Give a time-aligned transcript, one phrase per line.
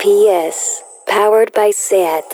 [0.00, 2.24] PS, powered by SAT.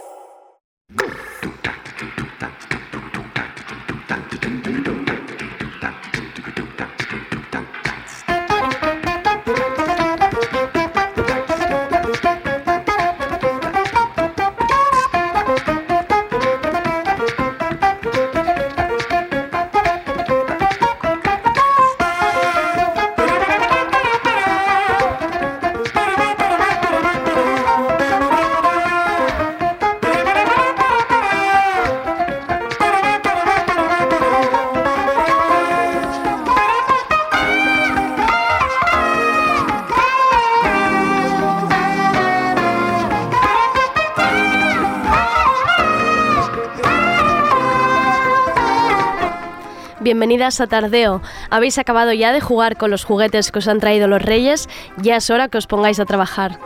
[50.13, 51.23] Bienvenidas a Tardeo.
[51.49, 54.69] ¿Habéis acabado ya de jugar con los juguetes que os han traído los reyes?
[54.99, 56.59] Ya es hora que os pongáis a trabajar.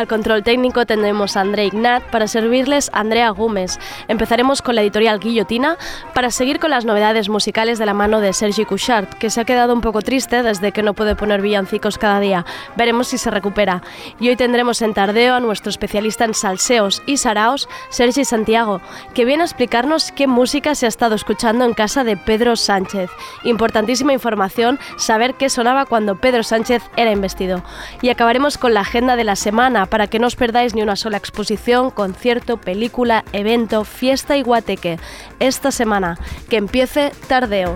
[0.00, 3.78] Al control técnico tendremos a André Ignat para servirles a Andrea Gómez.
[4.08, 5.76] Empezaremos con la editorial Guillotina
[6.14, 9.44] para seguir con las novedades musicales de la mano de Sergi Couchard, que se ha
[9.44, 12.46] quedado un poco triste desde que no puede poner villancicos cada día.
[12.76, 13.82] Veremos si se recupera.
[14.18, 18.80] Y hoy tendremos en tardeo a nuestro especialista en salseos y saraos, Sergi Santiago,
[19.12, 23.10] que viene a explicarnos qué música se ha estado escuchando en casa de Pedro Sánchez.
[23.44, 27.62] Importantísima información saber qué sonaba cuando Pedro Sánchez era investido.
[28.00, 30.96] Y acabaremos con la agenda de la semana para que no os perdáis ni una
[30.96, 34.98] sola exposición, concierto, película, evento, fiesta y guateque.
[35.40, 37.74] Esta semana, que empiece Tardeo.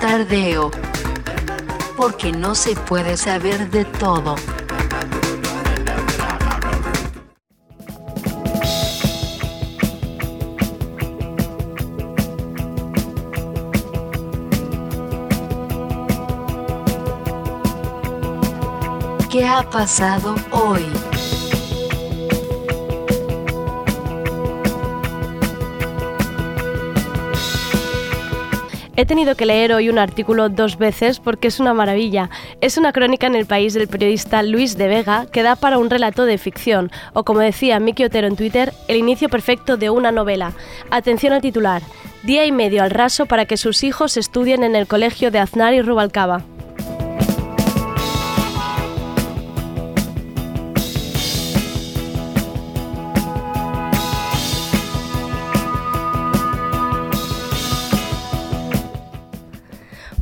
[0.00, 0.70] Tardeo.
[1.96, 4.34] Porque no se puede saber de todo.
[19.34, 20.84] ¿Qué ha pasado hoy?
[28.94, 32.30] He tenido que leer hoy un artículo dos veces porque es una maravilla.
[32.60, 35.90] Es una crónica en el país del periodista Luis de Vega que da para un
[35.90, 40.12] relato de ficción, o como decía Miki Otero en Twitter, el inicio perfecto de una
[40.12, 40.52] novela.
[40.92, 41.82] Atención al titular.
[42.22, 45.74] Día y medio al raso para que sus hijos estudien en el colegio de Aznar
[45.74, 46.44] y Rubalcaba.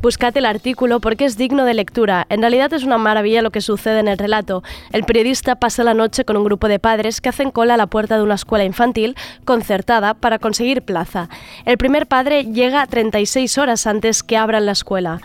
[0.02, 2.26] Buscad el artículo porque es digno de lectura.
[2.28, 4.64] En realidad es una maravilla lo que sucede en el relato.
[4.90, 7.86] El periodista pasa la noche con un grupo de padres que hacen cola a la
[7.86, 9.14] puerta de una escuela infantil
[9.44, 11.28] concertada para conseguir plaza.
[11.66, 15.20] El primer padre llega 36 horas antes que abran la escuela.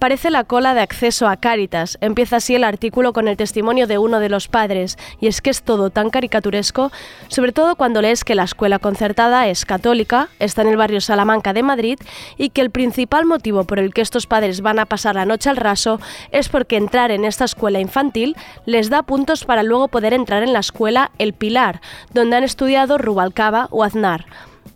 [0.00, 1.98] Parece la cola de acceso a Cáritas.
[2.00, 5.50] Empieza así el artículo con el testimonio de uno de los padres, y es que
[5.50, 6.90] es todo tan caricaturesco,
[7.28, 11.52] sobre todo cuando lees que la escuela concertada es católica, está en el barrio Salamanca
[11.52, 11.98] de Madrid,
[12.38, 15.50] y que el principal motivo por el que estos padres van a pasar la noche
[15.50, 16.00] al raso
[16.32, 20.54] es porque entrar en esta escuela infantil les da puntos para luego poder entrar en
[20.54, 21.82] la escuela El Pilar,
[22.14, 24.24] donde han estudiado Rubalcaba o Aznar.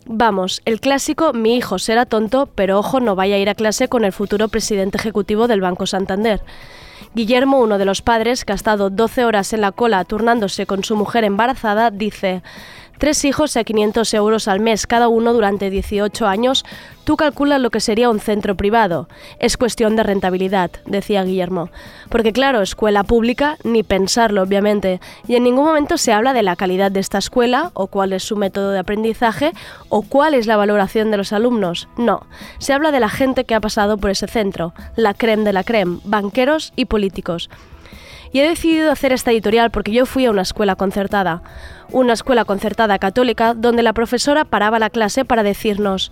[0.07, 3.87] Vamos, el clásico mi hijo será tonto, pero ojo no vaya a ir a clase
[3.87, 6.41] con el futuro presidente ejecutivo del Banco Santander.
[7.15, 10.83] Guillermo, uno de los padres, que ha estado 12 horas en la cola turnándose con
[10.83, 12.43] su mujer embarazada, dice,
[12.97, 16.63] Tres hijos a 500 euros al mes cada uno durante 18 años,
[17.03, 19.09] tú calculas lo que sería un centro privado.
[19.39, 21.69] Es cuestión de rentabilidad, decía Guillermo.
[22.09, 25.01] Porque claro, escuela pública, ni pensarlo, obviamente.
[25.27, 28.23] Y en ningún momento se habla de la calidad de esta escuela, o cuál es
[28.23, 29.51] su método de aprendizaje,
[29.89, 31.89] o cuál es la valoración de los alumnos.
[31.97, 32.25] No,
[32.59, 35.63] se habla de la gente que ha pasado por ese centro, la creme de la
[35.63, 37.49] creme, banqueros y políticos.
[38.35, 41.41] Y he decidido hacer esta editorial porque yo fui a una escuela concertada,
[41.89, 46.11] una escuela concertada católica donde la profesora paraba la clase para decirnos,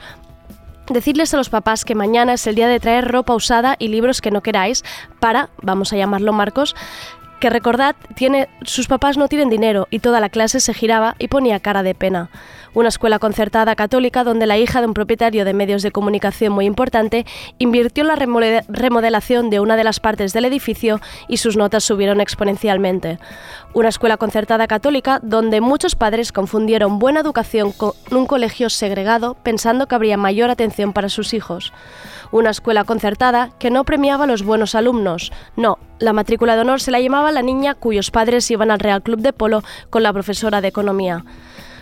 [0.87, 4.21] Decirles a los papás que mañana es el día de traer ropa usada y libros
[4.21, 4.85] que no queráis
[5.19, 6.77] para, vamos a llamarlo Marcos,
[7.41, 11.27] que recordad, tiene, sus papás no tienen dinero y toda la clase se giraba y
[11.27, 12.29] ponía cara de pena.
[12.75, 16.65] Una escuela concertada católica donde la hija de un propietario de medios de comunicación muy
[16.65, 17.25] importante
[17.59, 22.19] invirtió en la remodelación de una de las partes del edificio y sus notas subieron
[22.19, 23.19] exponencialmente.
[23.73, 29.87] Una escuela concertada católica donde muchos padres confundieron buena educación con un colegio segregado pensando
[29.87, 31.73] que habría mayor atención para sus hijos
[32.33, 35.31] una escuela concertada que no premiaba a los buenos alumnos.
[35.55, 39.03] No, la matrícula de honor se la llamaba la niña cuyos padres iban al Real
[39.03, 41.23] Club de Polo con la profesora de Economía.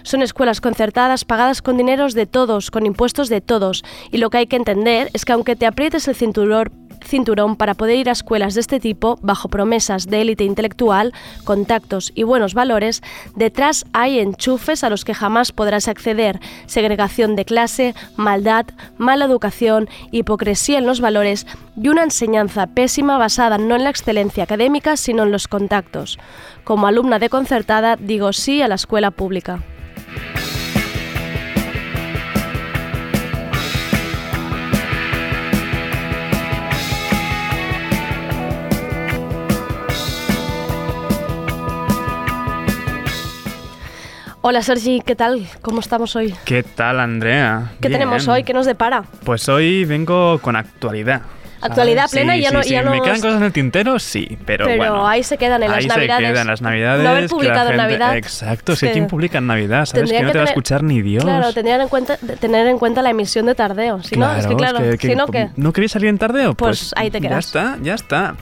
[0.03, 3.83] Son escuelas concertadas pagadas con dineros de todos, con impuestos de todos.
[4.11, 7.97] Y lo que hay que entender es que aunque te aprietes el cinturón para poder
[7.97, 11.13] ir a escuelas de este tipo bajo promesas de élite intelectual,
[11.43, 13.01] contactos y buenos valores,
[13.35, 18.65] detrás hay enchufes a los que jamás podrás acceder, segregación de clase, maldad,
[18.97, 21.47] mala educación, hipocresía en los valores
[21.81, 26.19] y una enseñanza pésima basada no en la excelencia académica, sino en los contactos.
[26.63, 29.63] Como alumna de concertada, digo sí a la escuela pública.
[44.43, 45.47] Hola Sergi, ¿qué tal?
[45.61, 46.33] ¿Cómo estamos hoy?
[46.45, 47.73] ¿Qué tal, Andrea?
[47.79, 47.99] ¿Qué Bien.
[48.01, 48.43] tenemos hoy?
[48.43, 49.03] ¿Qué nos depara?
[49.23, 51.21] Pues hoy vengo con actualidad.
[51.61, 52.11] Actualidad ¿sabes?
[52.11, 52.69] plena Sí, y ya sí, no- sí.
[52.71, 55.07] ya Me quedan cosas en el tintero, sí, pero, Pero bueno.
[55.07, 56.27] ahí se quedan en las ahí navidades.
[56.27, 57.03] se quedan las navidades.
[57.03, 58.15] No haber publicado en Navidad.
[58.17, 61.01] Exacto, que quien publica en Navidad, sabes tendría que no te va a escuchar ni
[61.01, 61.23] Dios.
[61.23, 64.01] Claro, tendrían en cuenta, tener en cuenta la emisión de tardeo.
[64.03, 65.49] Si no, es que claro, que- que- si no, ¿qué?
[65.55, 66.53] ¿No querías salir en tardeo?
[66.55, 67.45] Pues ahí te Ya quedas.
[67.45, 68.35] está, ya está.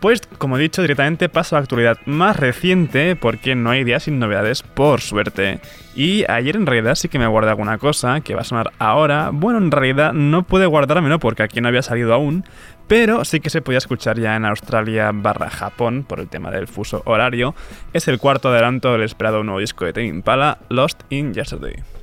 [0.00, 4.04] Pues, como he dicho, directamente paso a la actualidad más reciente, porque no hay días
[4.04, 5.58] sin novedades, por suerte.
[5.96, 9.30] Y ayer en realidad sí que me guardé alguna cosa, que va a sonar ahora.
[9.32, 12.44] Bueno, en realidad no pude guardármelo porque aquí no había salido aún,
[12.86, 16.68] pero sí que se podía escuchar ya en Australia barra Japón, por el tema del
[16.68, 17.56] fuso horario.
[17.92, 21.97] Es el cuarto adelanto del esperado nuevo disco de Tame Impala, Lost in Yesterday.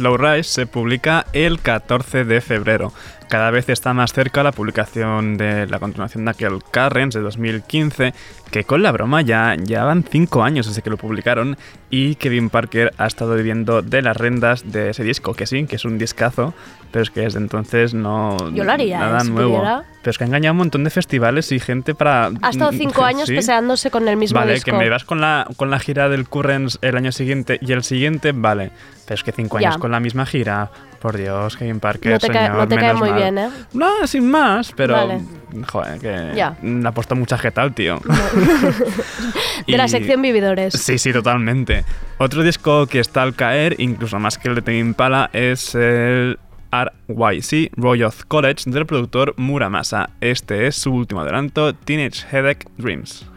[0.00, 2.90] Slow Rise se publica el 14 de febrero.
[3.28, 8.14] Cada vez está más cerca la publicación de la continuación de aquel Currents de 2015,
[8.50, 11.58] que con la broma ya, ya van 5 años desde que lo publicaron
[11.90, 15.76] y Kevin Parker ha estado viviendo de las rendas de ese disco, que sí, que
[15.76, 16.54] es un discazo,
[16.90, 18.36] pero es que desde entonces no...
[18.52, 19.24] Yo lo haría, Nada ¿eh?
[19.24, 19.56] si nuevo.
[19.58, 19.84] pudiera.
[20.02, 22.30] Pero es que ha engañado a un montón de festivales y gente para...
[22.42, 23.34] Ha estado cinco años Sí.
[23.36, 24.70] peseándose con el mismo Vale, disco.
[24.70, 27.82] que me vas con la, con la gira del Currents el año siguiente y el
[27.84, 28.70] siguiente, vale.
[29.04, 29.68] Pero es que cinco Ya.
[29.68, 30.70] años con la misma gira.
[31.00, 33.18] Por Dios, Kevin Parker, No te cae- señor, no te cae muy mal.
[33.18, 33.48] bien, ¿eh?
[33.72, 34.92] No, sin más, pero...
[34.94, 35.20] Vale.
[35.66, 36.56] Joder, que Ya.
[36.62, 37.98] le ha puesto mucha jeta al tío.
[39.66, 40.74] De la sección Vividores.
[40.74, 41.84] Sí, sí, totalmente.
[42.18, 46.38] Otro disco que está al caer, incluso más que el de Tame Impala, es el
[46.72, 50.10] RYC, Royal College, del productor Muramasa.
[50.20, 53.29] Este es su último adelanto, Teenage Headache Dreams.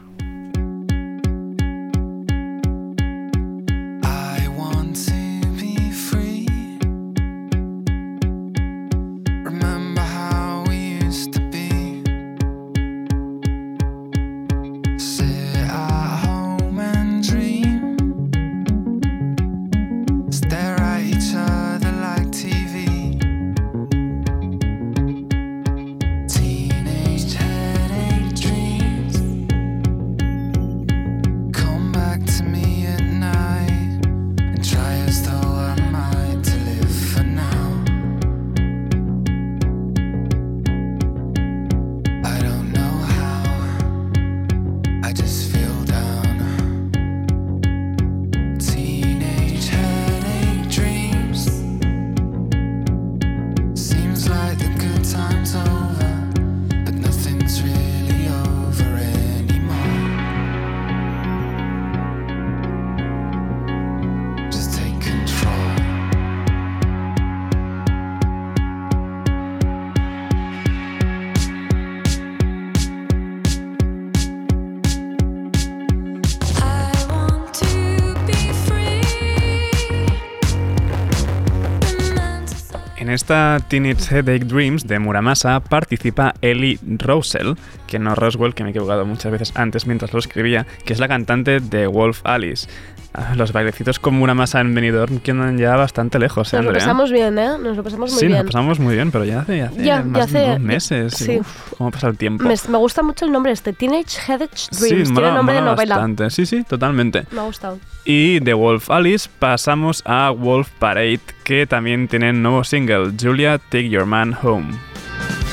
[83.13, 87.55] Esta Teenage Headache Dreams de Muramasa participa Ellie Rosell,
[87.87, 90.99] que no Roswell, que me he equivocado muchas veces antes mientras lo escribía, que es
[90.99, 92.67] la cantante de Wolf Alice.
[93.15, 97.11] Ah, Los bailecitos con Muramasa en Benidorm quedan ya bastante lejos, ¿eh, Nos lo pasamos
[97.11, 97.49] bien, ¿eh?
[97.61, 98.39] Nos lo pasamos muy sí, bien.
[98.39, 101.21] nos pasamos muy bien, pero ya hace, ya hace Ya, ya más de dos meses.
[101.21, 101.39] y, sí.
[101.39, 102.43] uf, ¿Cómo pasa el tiempo?
[102.43, 104.77] Me, me gusta mucho el nombre este, Teenage Headache Dreams.
[104.79, 105.95] sí, Tiene mola- nombre de novela.
[105.95, 106.29] bastante.
[106.31, 107.25] Sí, sí, totalmente.
[107.31, 107.77] Me ha gustado.
[108.03, 113.89] Y de Wolf Alice pasamos a Wolf Parade, que también tienen nuevo single, Julia, Take
[113.89, 114.71] Your Man Home.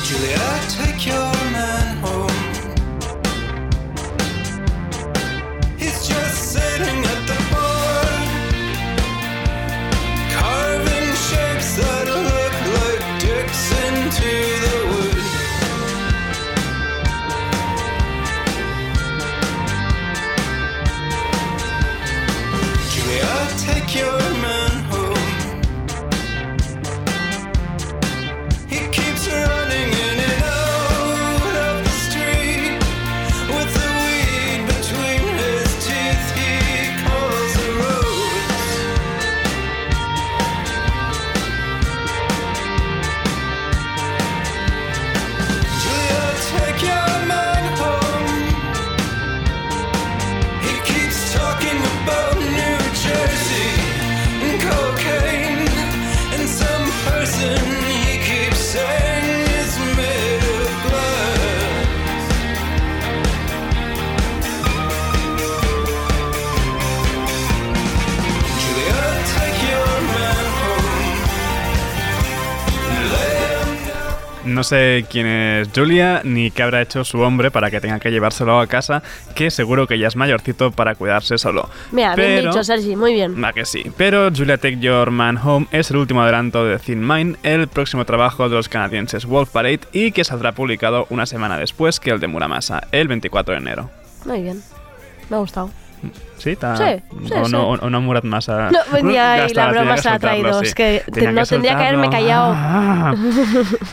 [0.09, 0.39] Julia,
[0.79, 1.40] take your
[74.51, 78.11] No sé quién es Julia ni qué habrá hecho su hombre para que tenga que
[78.11, 79.03] llevárselo a casa,
[79.35, 81.71] que seguro que ya es mayorcito para cuidarse solo.
[81.93, 83.43] Mira, bien dicho, Sergi, muy bien.
[83.43, 83.85] Va que sí.
[83.97, 88.05] Pero Julia Take Your Man Home es el último adelanto de Thin Mind, el próximo
[88.05, 92.19] trabajo de los canadienses Wolf Parade y que saldrá publicado una semana después que el
[92.19, 93.91] de Muramasa, el 24 de enero.
[94.25, 94.63] Muy bien.
[95.29, 95.71] Me ha gustado.
[96.39, 96.51] ¿Sí?
[96.51, 96.85] ¿Está- Sí,
[97.27, 97.53] sí, o, sí.
[97.53, 98.71] No, o no Murat Masa.
[98.71, 100.61] No, venía y está, la broma que se ha soltarlo, traído.
[100.61, 100.67] sí.
[100.67, 102.53] Es que te- Tenía no tendría que haberme callado.
[102.57, 103.15] Ah.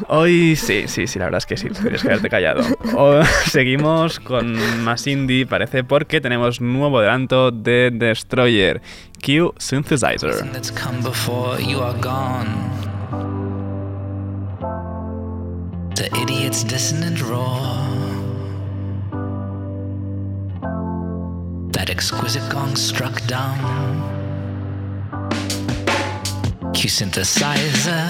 [0.07, 2.61] Hoy sí, sí, sí, la verdad es que sí, tendrías que haberte callado.
[2.95, 8.81] O- seguimos con más indie, parece, porque tenemos nuevo adelanto de Destroyer,
[9.21, 10.33] Q Synthesizer.
[15.95, 18.16] The idiot's dissonant roar.
[21.77, 23.59] That exquisite gong struck down.
[26.73, 28.09] Q synthesizer.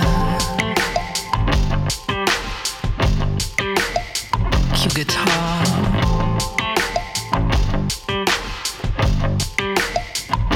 [4.74, 5.66] Q guitar.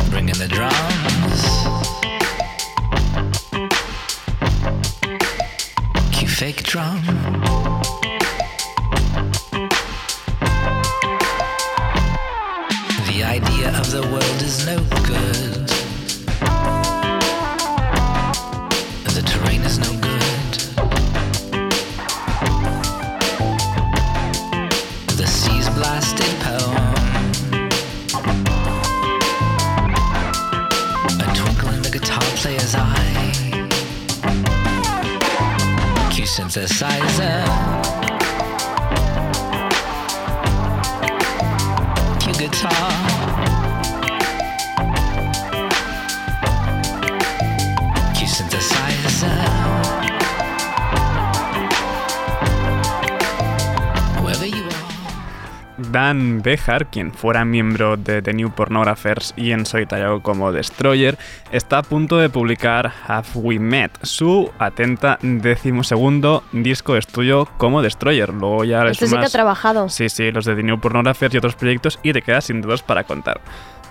[0.10, 1.41] Bring in the drums.
[6.41, 7.40] Fake drum.
[13.91, 15.67] The world is no good.
[19.03, 20.51] The terrain is no good.
[25.17, 26.93] The sea's blasted poem.
[31.19, 33.67] A twinkle in the guitar player's eye.
[36.12, 37.45] Cue synthesizer.
[42.39, 43.21] Guitar.
[55.91, 61.17] Dan Behar, quien fuera miembro de The New Pornographers y en solitario como Destroyer,
[61.51, 67.81] está a punto de publicar Have We Met, su atenta decimosegundo disco de estudio como
[67.81, 68.33] Destroyer.
[68.33, 69.89] Luego ya Este sí que ha trabajado.
[69.89, 72.81] Sí, sí, los de The New Pornographers y otros proyectos y te quedas sin dudas
[72.81, 73.41] para contar.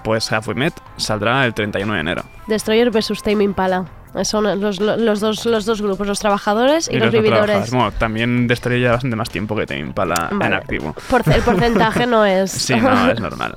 [0.03, 2.23] Pues We Met saldrá el 31 de enero.
[2.47, 3.85] Destroyer versus Tame Impala.
[4.25, 7.71] Son los, los dos, los dos grupos, los trabajadores y, los, vividores.
[7.71, 10.95] Bueno, también Destroyer ya bastante más tiempo que te impala en activo.
[11.09, 12.51] Por- el porcentaje no es.
[12.71, 13.57] Sí, no, es normal.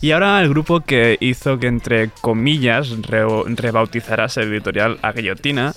[0.00, 5.72] Y ahora el grupo que hizo que, entre comillas, re- rebautizarás el editorial a Guillotina.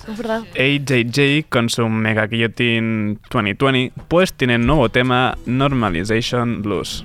[0.54, 7.04] AJJ con su Mega Guillotine 2020, pues tiene nuevo tema Normalization Blues.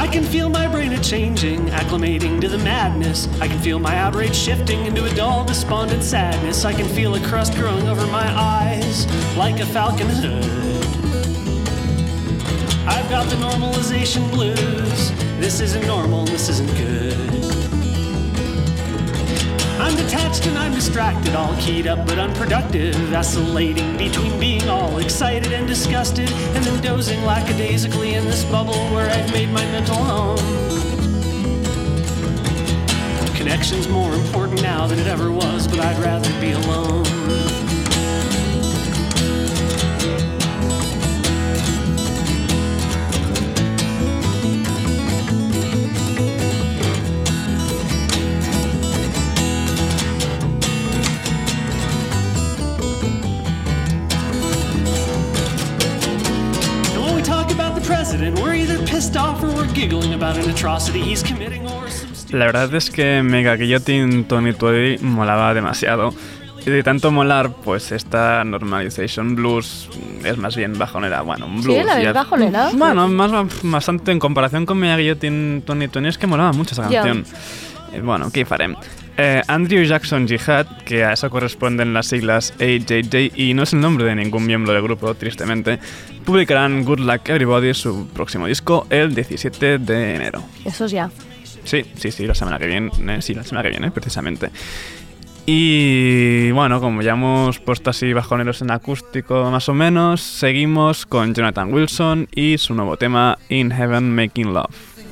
[0.00, 3.28] I can feel my brain a changing, acclimating to the madness.
[3.38, 6.64] I can feel my outrage shifting into a dull, despondent sadness.
[6.64, 10.86] I can feel a crust growing over my eyes, like a falcon hood.
[12.88, 15.10] I've got the normalization blues.
[15.38, 17.59] This isn't normal, this isn't good.
[19.80, 25.52] I'm detached and I'm distracted, all keyed up but unproductive, vacillating between being all excited
[25.52, 30.36] and disgusted, and then dozing lackadaisically in this bubble where I've made my mental home.
[33.34, 37.19] Connection's more important now than it ever was, but I'd rather be alone.
[62.32, 66.14] La verdad es que Mega Guillotine Tony Toddy molaba demasiado.
[66.64, 69.88] Y de tanto molar, pues esta Normalization Blues
[70.24, 71.22] es más bien bajonera.
[71.22, 71.78] Bueno, un blues.
[71.78, 72.70] Sí, la ya- ves bajonera.
[72.74, 76.82] Bueno, más, bastante en comparación con Mega Guillotine Tony Tony es que molaba mucho esa
[76.82, 77.24] canción.
[77.92, 78.76] Eh, bueno, ¿qué farem?
[79.16, 83.80] Eh, Andrew Jackson Jihad, que a eso corresponden las siglas AJJ y no es el
[83.80, 85.78] nombre de ningún miembro del grupo, tristemente,
[86.30, 90.44] publicarán Good Luck Everybody, su próximo disco, el 17 de enero.
[90.64, 91.10] Eso es ya.
[91.64, 92.90] Sí, sí, sí, la semana que viene.
[93.08, 94.50] eh, sí, la semana que viene, precisamente.
[95.46, 101.34] Y bueno, como ya hemos puesto así bajoneros en acústico más o menos, seguimos con
[101.34, 104.70] Jonathan Wilson y su nuevo tema In Heaven Making Love.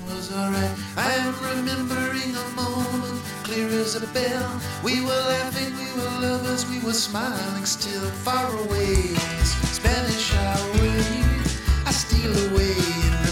[0.09, 0.71] was alright.
[0.97, 4.49] I am remembering a moment clear as a bell.
[4.85, 9.17] We were laughing, we were lovers, we were smiling still far away.
[9.19, 10.78] on this Spanish highway.
[11.89, 13.28] I steal away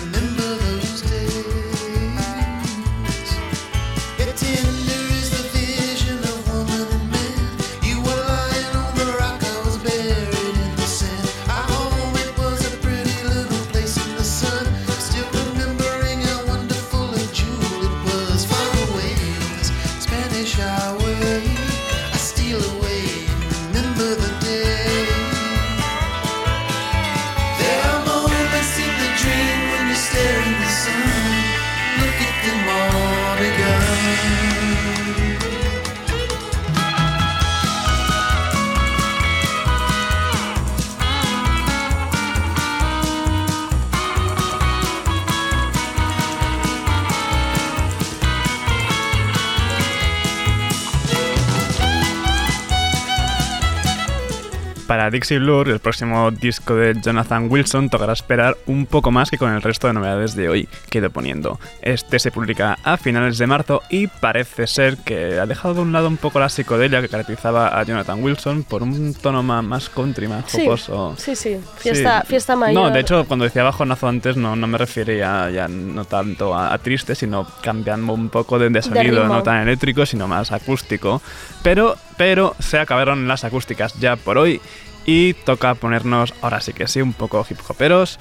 [54.87, 59.37] Para Dixie Blur, el próximo disco de Jonathan Wilson tocará esperar un poco más que
[59.39, 61.59] con el resto de novedades de hoy que he poniendo.
[61.83, 65.93] Este se publica a finales de marzo y parece ser que ha dejado de un
[65.93, 70.29] lado un poco la psicodelia que caracterizaba a Jonathan Wilson por un tono más country,
[70.29, 71.15] más Sí, jocoso.
[71.19, 71.57] sí, sí.
[71.79, 72.29] Fiesta, Sí.
[72.29, 72.75] fiesta mayor.
[72.85, 76.73] No, de hecho, cuando decía bajonazo antes, no, no me refería ya no tanto a,
[76.73, 79.35] a triste, sino cambiando un poco de, de sonido, ritmo.
[79.35, 81.21] no tan eléctrico, sino más acústico.
[81.65, 84.61] Pero, pero se acabaron las acústicas ya por hoy
[85.07, 88.19] y toca ponernos, ahora sí que sí, un poco hip hoperos.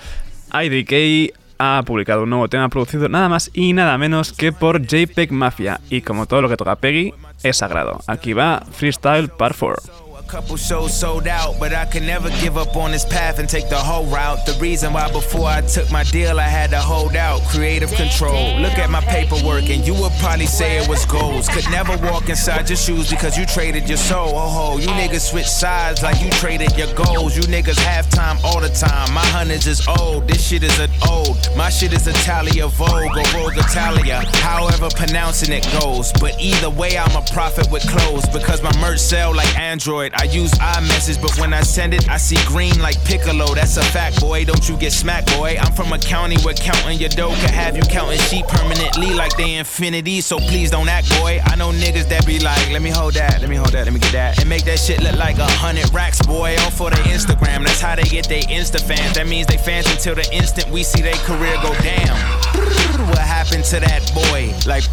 [0.53, 5.31] IDK ha publicado un nuevo tema producido nada más y nada menos que por JPEG
[5.31, 5.79] Mafia.
[5.89, 8.01] Y como todo lo que toca Peggy, es sagrado.
[8.07, 10.04] Aquí va Freestyle Part 4.
[10.27, 13.69] Couple shows sold out, but I could never give up on this path and take
[13.69, 14.43] the whole route.
[14.45, 18.59] The reason why before I took my deal, I had to hold out creative control.
[18.59, 21.47] Look at my paperwork, and you would probably say it was goals.
[21.47, 24.31] Could never walk inside your shoes because you traded your soul.
[24.33, 27.37] Oh ho, you niggas switch sides like you traded your goals.
[27.37, 29.13] You niggas have time all the time.
[29.13, 31.37] My hundreds is old, this shit is an old.
[31.55, 36.11] My shit is Italia Vogue or Vogue Italia, however pronouncing it goes.
[36.13, 40.13] But either way, I'm a prophet with clothes because my merch sell like Android.
[40.17, 43.53] I use iMessage, but when I send it, I see green like Piccolo.
[43.53, 44.45] That's a fact, boy.
[44.45, 45.57] Don't you get smacked, boy.
[45.59, 49.35] I'm from a county where counting your dough could have you counting sheep permanently like
[49.37, 50.21] they infinity.
[50.21, 51.41] So please don't act, boy.
[51.45, 53.93] I know niggas that be like, let me hold that, let me hold that, let
[53.93, 56.55] me get that, and make that shit look like a hundred racks, boy.
[56.61, 57.65] All for the Instagram.
[57.65, 59.15] That's how they get their Insta fans.
[59.15, 62.84] That means they fans until the instant we see their career go down.
[62.99, 64.55] What happened to that boy?
[64.65, 64.83] Like,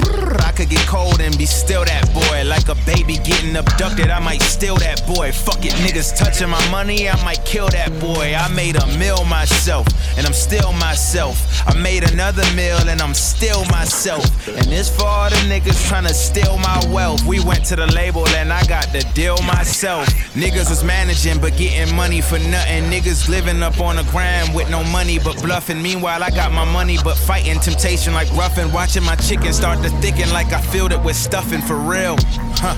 [0.43, 2.43] I could get cold and be still that boy.
[2.45, 5.31] Like a baby getting abducted, I might steal that boy.
[5.31, 8.35] Fuck it, niggas touching my money, I might kill that boy.
[8.35, 9.87] I made a meal myself,
[10.19, 11.39] and I'm still myself.
[11.67, 14.27] I made another meal, and I'm still myself.
[14.49, 17.25] And this for all the niggas trying to steal my wealth.
[17.25, 20.09] We went to the label, and I got the deal myself.
[20.35, 22.91] Niggas was managing, but getting money for nothing.
[22.91, 25.81] Niggas living up on the gram with no money, but bluffing.
[25.81, 28.73] Meanwhile, I got my money, but fighting temptation like roughing.
[28.73, 32.17] Watching my chicken start to thicken like I filled it with stuffing for real.
[32.57, 32.75] Huh.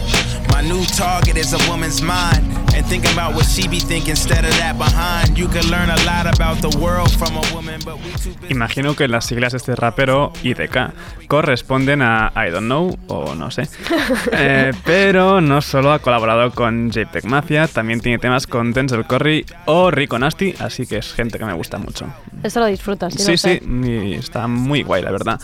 [0.50, 2.53] My new target is a woman's mind.
[2.76, 5.38] And thinking about what she be thinking instead of that behind.
[5.38, 8.52] You can learn a lot about the world from a woman, but we too busy.
[8.52, 10.92] Imagino que las siglas de este rapero IDK
[11.28, 13.68] corresponden a I don't know o no sé.
[14.32, 19.46] Eh, pero no solo ha colaborado con JPEG Mafia, también tiene temas con Denzel Curry
[19.66, 22.06] o Rico Nasty, así que es gente que me gusta mucho.
[22.42, 23.60] Esto lo disfrutas, Sí, no sé.
[23.60, 25.40] sí, y está muy guay, la verdad.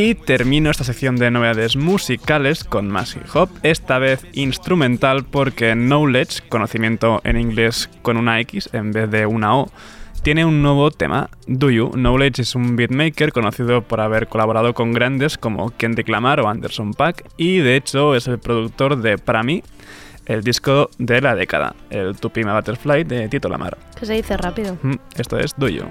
[0.00, 5.72] Y termino esta sección de novedades musicales con más hip hop, esta vez instrumental porque
[5.72, 9.72] Knowledge, conocimiento en inglés con una X en vez de una O,
[10.22, 11.90] tiene un nuevo tema, Do You.
[11.90, 16.94] Knowledge es un beatmaker conocido por haber colaborado con grandes como Kendrick Lamar o Anderson
[16.94, 19.64] Paak y de hecho es el productor de, para mí,
[20.26, 23.76] el disco de la década, el Tupima Butterfly de Tito Lamar.
[23.98, 24.78] Que se dice rápido.
[24.80, 25.86] Mm, Esto es Do You.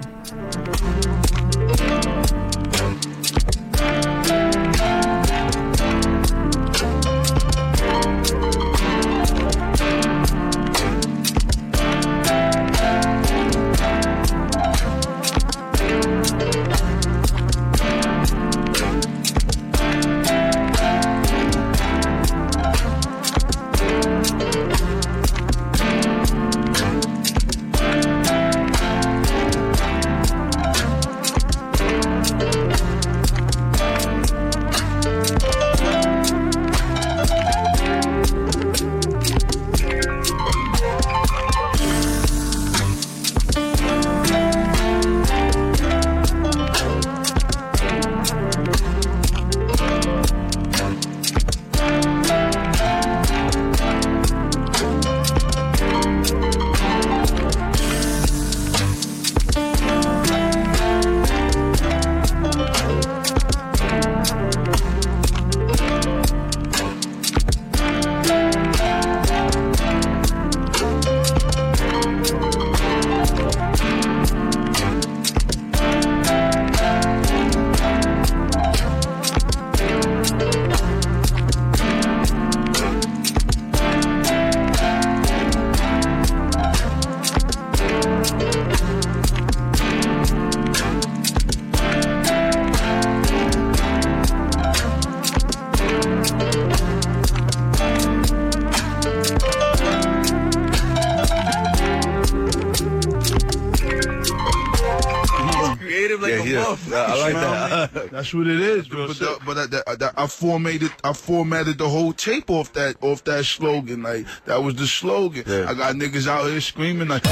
[108.28, 108.88] That's what it is.
[108.88, 109.06] bro.
[109.06, 112.96] but, the, but that, that, that, I formatted, I formatted the whole tape off that,
[113.00, 114.02] off that slogan.
[114.02, 115.44] Like that was the slogan.
[115.50, 117.24] I got niggas out here screaming like.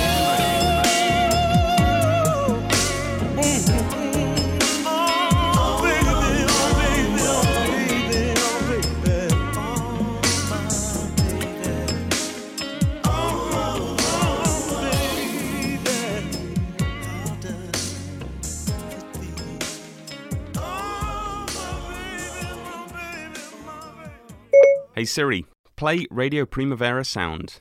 [25.17, 27.61] Siri, play Radio Primavera Sound.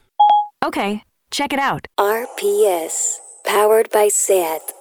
[0.62, 1.88] Okay, check it out.
[1.98, 3.16] RPS,
[3.46, 4.75] powered by SAT.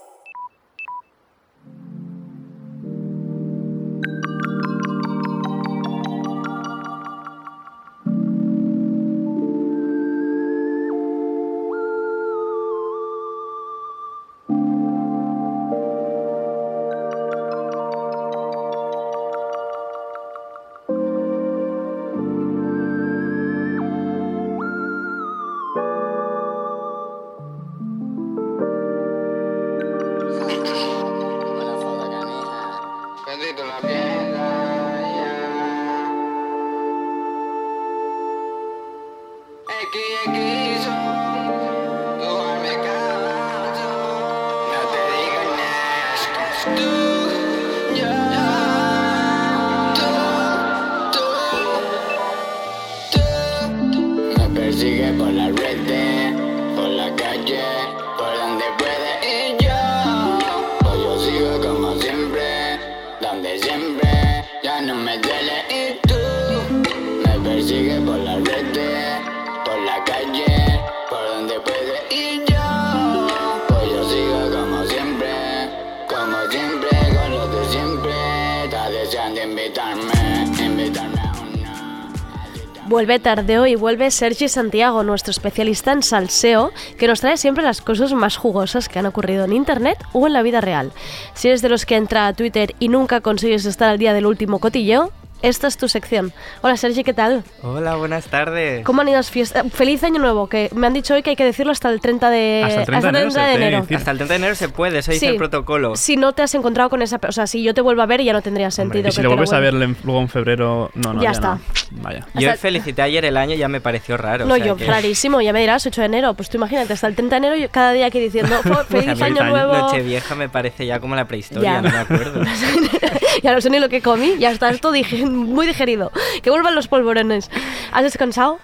[83.04, 87.82] Vuelve tardeo y vuelve Sergi Santiago, nuestro especialista en salseo, que nos trae siempre las
[87.82, 90.90] cosas más jugosas que han ocurrido en internet o en la vida real.
[91.34, 94.24] Si eres de los que entra a Twitter y nunca consigues estar al día del
[94.24, 95.12] último cotilleo,
[95.48, 96.32] esta es tu sección.
[96.62, 97.44] Hola Sergi, ¿qué tal?
[97.62, 98.82] Hola, buenas tardes.
[98.84, 99.64] ¿Cómo han ido las fiestas?
[99.72, 102.30] Feliz año nuevo, que me han dicho hoy que hay que decirlo hasta el 30
[102.30, 103.02] de, Hasta el 30
[103.46, 105.32] de enero de Hasta el 30 de enero se puede, eso dice Sí.
[105.32, 105.96] el protocolo.
[105.96, 107.18] Si no te has encontrado con esa...
[107.18, 109.08] pe- O sea, si yo te vuelvo a ver ya no tendría sentido.
[109.08, 111.48] Y si te vuelves a ver luego en febrero, no, no, Ya ya, está.
[111.54, 111.60] no.
[112.02, 112.26] Vaya.
[112.34, 114.46] Yo Hasta- felicité ayer el año, ya me pareció raro.
[114.46, 116.34] No, o sea yo, que- rarísimo, ya me dirás, 8 de enero.
[116.34, 119.20] Pues tú imagínate, hasta el 30 de enero, cada día aquí diciendo "Fo- Pues feliz
[119.22, 119.74] año nuevo.
[119.74, 121.82] Nochevieja me parece ya como la prehistoria, Ya.
[121.82, 122.42] no me acuerdo.
[123.42, 126.12] ya no sé ni lo que comí, ya está esto dije, muy digerido.
[126.42, 127.50] Que vuelvan los polvorones.
[127.92, 128.58] ¿Has descansado?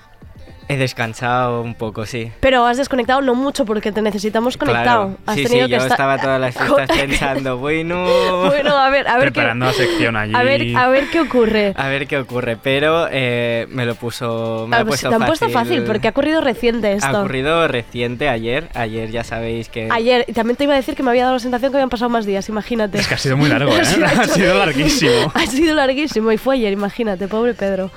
[0.72, 2.30] He descansado un poco, sí.
[2.40, 5.06] Pero has desconectado no mucho porque te necesitamos conectado.
[5.08, 5.18] Claro.
[5.26, 8.04] Has Sí, tenido sí, que yo estar- estaba todas las fiestas pensando, bueno...
[8.50, 9.30] Bueno, a ver, a ver qué...
[9.32, 10.32] Preparando la sección allí.
[10.34, 11.72] A ver, a ver qué ocurre.
[11.76, 14.66] A ver qué ocurre, pero eh, me lo puso...
[14.68, 15.68] Me Ah, lo pues puesto te han puesto fácil.
[15.78, 17.06] fácil porque ha ocurrido reciente esto.
[17.08, 18.68] Ha ocurrido reciente, ayer.
[18.74, 19.88] Ayer ya sabéis que...
[19.90, 21.90] Ayer, y también te iba a decir que me había dado la sensación que habían
[21.90, 22.98] pasado más días, imagínate.
[22.98, 23.80] Es que ha sido muy largo, ¿eh?
[23.80, 25.32] Ha sido- ha sido larguísimo.
[25.34, 27.90] Ha sido larguísimo y fue ayer, imagínate, pobre Pedro.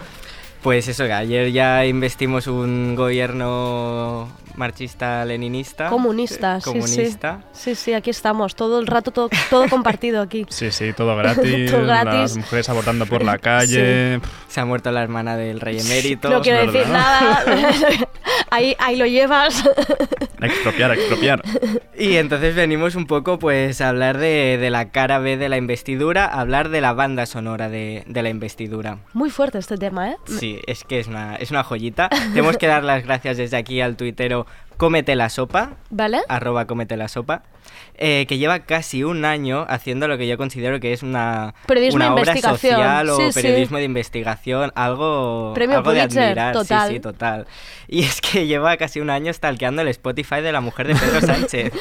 [0.63, 5.89] Pues eso, que ayer ya investimos un gobierno marxista-leninista.
[5.89, 7.41] Comunista, sí, Comunista.
[7.51, 7.71] sí.
[7.71, 10.45] Sí, sí, aquí estamos, todo el rato, todo, todo compartido aquí.
[10.53, 11.71] Sí, sí, todo gratis.
[11.71, 12.13] Todo gratis.
[12.13, 14.21] Las mujeres abortando por la calle.
[14.47, 16.29] Se ha muerto la hermana del rey emérito.
[16.29, 17.43] No quiero decir nada.
[18.51, 19.65] ahí, ahí lo llevas.
[20.39, 21.41] A expropiar, a expropiar.
[21.97, 25.57] Y entonces venimos un poco pues a hablar de, de la cara B de la
[25.57, 28.99] investidura, a hablar de la banda sonora de, de la investidura.
[29.13, 30.17] Muy fuerte este tema, ¿eh?
[30.39, 32.09] Sí, es que es una, es una joyita.
[32.09, 34.45] Tenemos que dar las gracias desde aquí al tuitero
[34.83, 36.19] Cómete la Sopa, ¿Vale?
[36.27, 37.43] arroba Cómete la Sopa,
[37.95, 41.95] eh, que lleva casi un año haciendo lo que yo considero que es una, Periodismo
[41.95, 43.41] una de obra investigación, social o sí, sí.
[43.41, 46.51] periodismo de investigación, algo, Premio algo de admirar.
[46.53, 46.89] total.
[46.89, 47.47] Sí, sí, total.
[47.87, 51.21] Y es que lleva casi un año stalkeando el Spotify de la mujer de Pedro
[51.25, 51.71] Sánchez.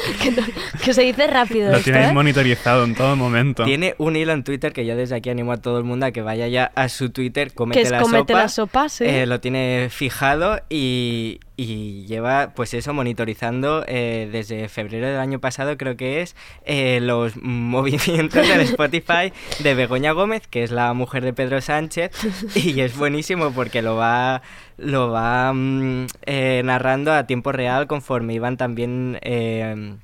[0.84, 2.12] Que se dice rápido Lo esto, tienes ¿eh?
[2.12, 3.64] monitorizado en todo momento.
[3.64, 6.12] Tiene un hilo en Twitter que yo desde aquí animo a todo el mundo a
[6.12, 8.42] que vaya ya a su Twitter, es la Cómete Sopa.
[8.42, 9.04] la Sopa, sí.
[9.06, 15.38] Eh, lo tiene fijado y, y lleva, pues eso, monitorizando eh, desde febrero del año
[15.38, 16.34] pasado, creo que es,
[16.64, 22.12] eh, los movimientos del Spotify de Begoña Gómez, que es la mujer de Pedro Sánchez,
[22.56, 24.42] y es buenísimo porque lo va
[24.78, 29.96] lo va mm, eh, narrando a tiempo real conforme iban también eh,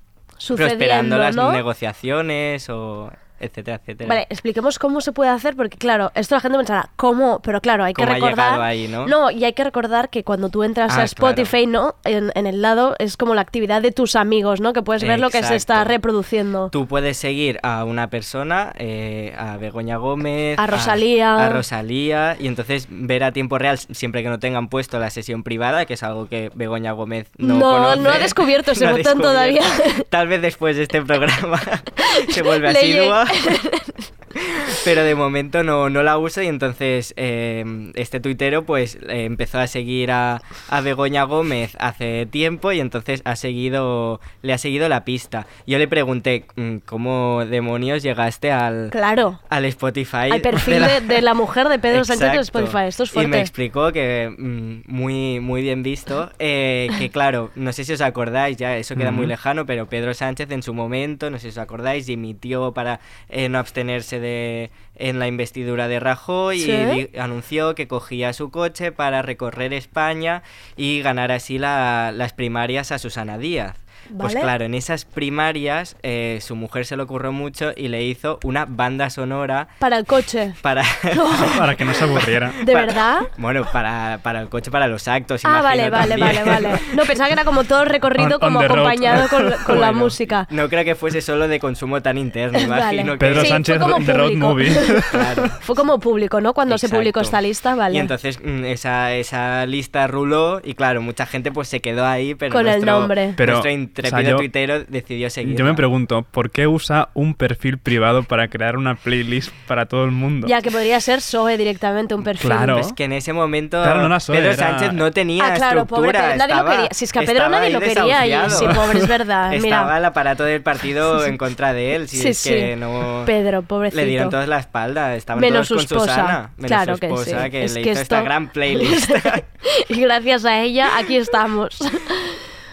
[0.56, 4.08] prosperando las negociaciones o etcétera, etcétera.
[4.08, 7.40] Vale, expliquemos cómo se puede hacer, porque claro, esto la gente pensará, ¿cómo?
[7.42, 8.60] Pero claro, hay que ¿Cómo ha recordar.
[8.60, 9.30] ahí, no?
[9.30, 11.94] y hay que recordar que cuando tú entras Ah, a Spotify, ¿no?
[12.04, 14.72] En, en el lado es como la actividad de tus amigos, ¿no?
[14.72, 16.68] Que puedes ver lo que se está reproduciendo.
[16.70, 21.36] Tú puedes seguir a una persona, eh, a Begoña Gómez, A Rosalía.
[21.46, 25.42] a, Rosalía, y entonces ver a tiempo real, siempre que no tengan puesto la sesión
[25.42, 28.00] privada, que es algo que Begoña Gómez no No, conoce.
[28.02, 29.28] no ha descubierto ese No botón descubierto.
[29.28, 29.62] todavía.
[30.08, 31.60] Tal vez después de este programa
[32.30, 33.26] se vuelve asidua.
[33.34, 34.10] happened.
[34.84, 37.64] Pero de momento no, no la uso y entonces eh,
[37.94, 43.22] este tuitero pues eh, empezó a seguir a, a Begoña Gómez hace tiempo y entonces
[43.24, 45.46] ha seguido, le ha seguido la pista.
[45.66, 49.40] Yo le pregunté mm, cómo demonios llegaste al, Claro.
[49.48, 50.30] al Spotify.
[50.30, 52.58] Al perfil de la- de, de la mujer de Pedro Sánchez Exacto.
[52.60, 52.86] Spotify.
[52.88, 53.40] Esto es Y me fuerte.
[53.40, 58.56] explicó que mm, muy, muy bien visto, eh, que claro, no sé si os acordáis,
[58.56, 59.28] ya eso queda muy Ujú.
[59.30, 63.48] lejano, pero Pedro Sánchez en su momento, no sé si os acordáis, dimitió para eh,
[63.48, 67.10] no abstenerse de en la investidura de Rajoy Sí.
[67.12, 70.42] y anunció que cogía su coche para recorrer España
[70.76, 73.76] y ganar así la- las primarias a Susana Díaz.
[74.16, 74.40] Pues Vale.
[74.40, 78.64] claro, en esas primarias eh, su mujer se le ocurrió mucho y le hizo una
[78.66, 80.54] banda sonora Para el coche.
[80.62, 80.82] para...
[81.58, 82.52] Para que no se aburriera.
[82.64, 83.20] ¿De Para- verdad?
[83.36, 85.40] Bueno, para, para el coche, para los actos.
[85.44, 86.64] Ah, vale, vale, vale, también.
[86.70, 86.80] vale.
[86.94, 88.78] No, pensaba que era como todo el recorrido On- on como the road.
[88.86, 90.46] acompañado con, con la música.
[90.50, 92.96] No creo que fuese solo de consumo tan interno, Vale.
[92.96, 93.18] imagino que...
[93.18, 94.32] Pedro Sí, fue Sánchez como de Road.
[94.32, 94.76] Movie.
[95.10, 95.44] Claro.
[95.60, 96.54] Fue como público, ¿no?
[96.54, 97.96] Cuando se publicó esta lista, vale.
[97.96, 102.34] Y entonces mm, esa, esa lista ruló y claro, mucha gente pues se quedó ahí,
[102.34, 103.34] pero Con el nombre.
[103.36, 103.70] Pero, nuestro
[104.06, 105.56] o sea, yo- tuitero decidió seguir.
[105.56, 110.04] Yo me pregunto, ¿por qué usa un perfil privado para crear una playlist para todo
[110.04, 110.46] el mundo?
[110.46, 112.50] Ya que podría ser SOE directamente, un perfil.
[112.50, 112.74] Claro.
[112.74, 115.54] Pues que en ese momento Claro, no era Zoe, Pedro era- Sánchez no tenía Ah,
[115.54, 116.34] claro, pobre estructura.
[116.34, 116.88] Pedro, nadie lo quería.
[116.92, 119.62] Si es que a Pedro nadie lo quería y- sí, pobre, es verdad, mira.
[119.78, 122.08] Estaba el aparato del partido en contra de él.
[122.08, 122.80] Si Sí, es que sí.
[122.80, 123.22] no...
[123.26, 124.00] Pedro, pobrecito.
[124.02, 126.14] Le dieron todos la espalda, estaban Menos todos su con esposa.
[126.22, 126.50] Susana.
[126.56, 127.50] Menos Claro su que esposa, sí.
[127.50, 129.10] que Es le que hizo esta esto- gran playlist.
[129.88, 131.76] y gracias a ella, aquí estamos.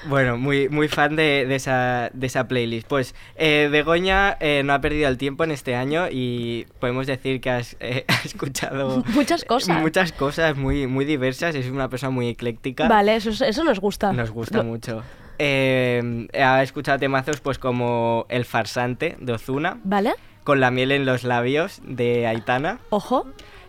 [0.07, 2.87] Bueno, muy, muy fan de, de esa, de esa playlist.
[2.87, 7.41] Pues eh, Begoña eh, no ha perdido el tiempo en este año y podemos decir
[7.41, 9.81] que has, eh, ha escuchado Muchas cosas.
[9.81, 11.55] muchas cosas muy, muy diversas.
[11.55, 12.87] Es una persona muy ecléctica.
[12.87, 14.13] Vale, eso, eso nos gusta.
[14.13, 15.03] Nos gusta mucho.
[15.39, 20.13] Eh, ha escuchado temazos pues como El farsante de Ozuna, Vale,
[20.45, 22.79] Con la miel en los labios de Aitana.
[22.89, 23.27] ojo.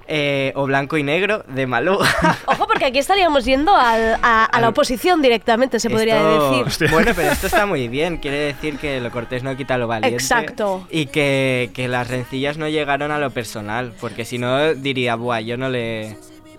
[0.09, 1.95] Eh, o Blanco y Negro de Malú.
[2.47, 6.91] Ojo, porque aquí estaríamos yendo al- a, a la oposición directamente, se podría decir.
[6.91, 8.17] Bueno, pero esto está muy bien.
[8.23, 10.15] Quiere decir que lo cortés no quita lo valiente.
[10.17, 10.87] Exacto.
[10.91, 13.93] Y que, que las rencillas no llegaron a lo personal.
[14.01, 16.17] Porque si no, diría, buah, yo no le,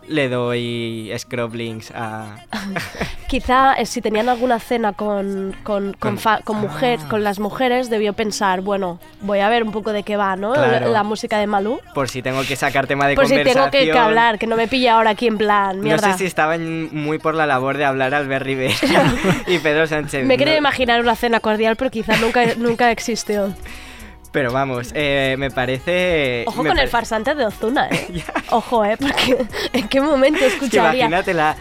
[0.08, 2.38] le doy scroblings a.
[3.28, 7.39] Quizá eh, si tenían alguna cena con, con, con, Con- fa- con mujer, con las
[7.39, 10.54] mujeres, debió pensar, bueno, voy a ver un poco de qué va, ¿no?
[10.54, 10.86] Claro.
[10.88, 11.82] La, la música de Malú.
[11.93, 13.70] Por si tengo que sacar tema de Por si conversación.
[13.72, 16.08] tengo que, que hablar, que no me pilla ahora aquí en plan, mierda.
[16.08, 18.74] No sé si estaban muy por la labor de hablar Albert Rivera
[19.48, 20.26] y Pedro Sánchez.
[20.26, 23.54] Me quería no- imaginar una cena cordial, pero quizá nunca, nunca existió.
[24.32, 26.44] Pero vamos, eh, me parece.
[26.48, 28.24] Ojo me con el farsante de Ozuna, ¿eh?
[28.52, 28.98] Ojo, ¿eh?
[28.98, 31.06] Porque en qué momento escucharía...
[31.06, 31.56] imagínatela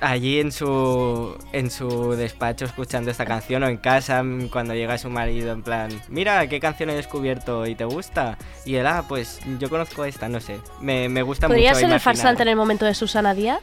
[0.00, 4.96] allí en su en su despacho escuchando esta canción o en casa mm, cuando llega
[4.98, 9.04] su marido en plan mira qué canción he descubierto y te gusta y él ah
[9.08, 12.48] pues yo conozco esta no sé me, me gusta ¿Podría mucho ser el farsante en
[12.48, 13.60] el momento de Susana Díaz?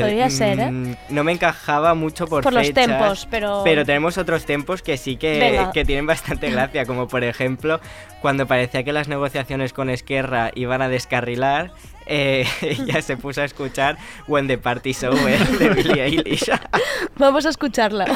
[0.00, 0.70] Podría ser, ¿eh?
[0.70, 4.96] mm, no me encajaba mucho por Por los tempos, pero- pero tenemos otros tempos que
[4.96, 7.80] sí que, que tienen bastante gracia como por ejemplo
[8.20, 11.72] cuando parecía que las negociaciones con Esquerra iban a descarrilar
[12.06, 16.50] eh, ella se puso a escuchar When the Party's Over de Billie Eilish
[17.16, 18.06] Vamos a escucharla.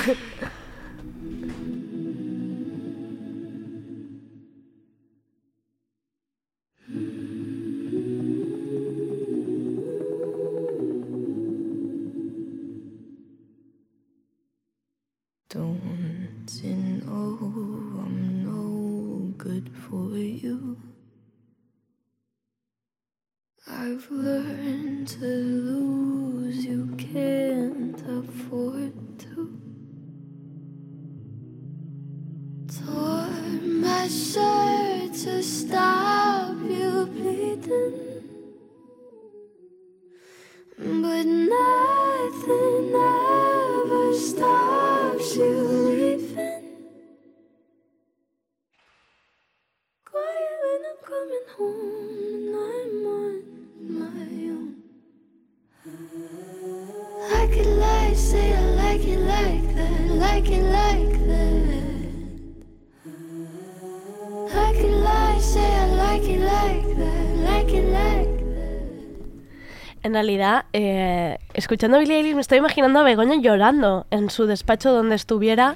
[70.16, 74.92] Realidad, eh, escuchando a Billie Eilish me estoy imaginando a Begoña llorando en su despacho
[74.92, 75.74] donde estuviera.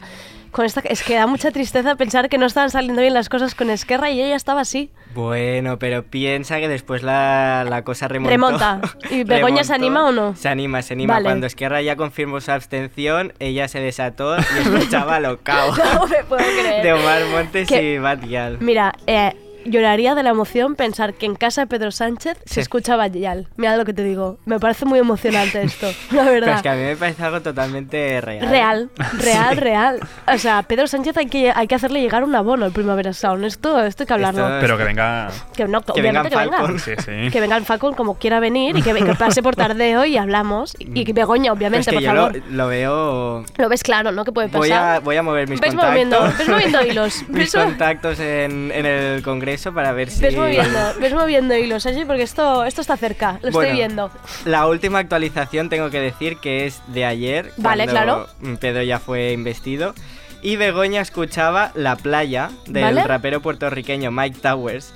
[0.51, 3.55] Con esta, es que da mucha tristeza pensar que no estaban saliendo bien las cosas
[3.55, 4.91] con Esquerra y ella estaba así.
[5.15, 8.31] Bueno, pero piensa que después la, la cosa remontó.
[8.31, 8.81] Remonta.
[9.11, 10.35] ¿Y Begoña se anima o no?
[10.35, 11.15] Se anima, se anima.
[11.15, 11.23] Vale.
[11.25, 16.25] Cuando Esquerra ya confirmó su abstención, ella se desató y escuchaba lo cao No me
[16.25, 16.83] puedo creer.
[16.83, 18.59] de Omar Montes Que- y Bad Gyal.
[18.61, 22.61] Mira, eh, lloraría de la emoción pensar que en casa de Pedro Sánchez se Sí.
[22.61, 23.49] escucha Yal.
[23.57, 24.39] Mira lo que te digo.
[24.47, 26.57] Me parece muy emocionante esto, la Pero verdad.
[26.57, 28.49] es que a mí me parece algo totalmente real.
[28.49, 29.61] Real, real, Sí.
[29.61, 30.01] real.
[30.33, 33.45] O sea, Pedro Sánchez hay que, hay que hacerle llegar un abono al Primavera Sound.
[33.45, 34.47] Esto, esto hay que hablarlo.
[34.47, 35.29] Esto- Pero que venga.
[35.57, 36.59] Que, no, Que venga que venga.
[36.59, 36.79] Falcon.
[36.79, 37.31] Sí, sí.
[37.31, 40.75] Que venga el Falcon como quiera venir y que, que pase por tardeo y hablamos.
[40.79, 42.43] Y, y que Begoña, Pero obviamente, es que por yo favor.
[42.51, 43.45] lo veo.
[43.57, 43.69] Lo...
[43.69, 44.25] ves claro, ¿no?
[44.25, 44.61] Que puede pasar.
[44.61, 45.91] Voy a, voy a mover mis Ves contactos.
[45.93, 50.23] moviendo- ves moviendo hilos, mis contactos en, en el Congreso para ver si.
[50.23, 54.11] Ves moviendo, ves moviendo hilos, allí porque esto, esto está cerca, lo Bueno, estoy viendo.
[54.45, 57.53] La última actualización tengo que decir que es de ayer.
[57.57, 58.59] Vale, cuando claro.
[58.61, 59.95] Pedro ya fue investido.
[60.43, 63.05] Y Begoña escuchaba La Playa del Vale.
[63.05, 64.93] rapero puertorriqueño Mike Towers.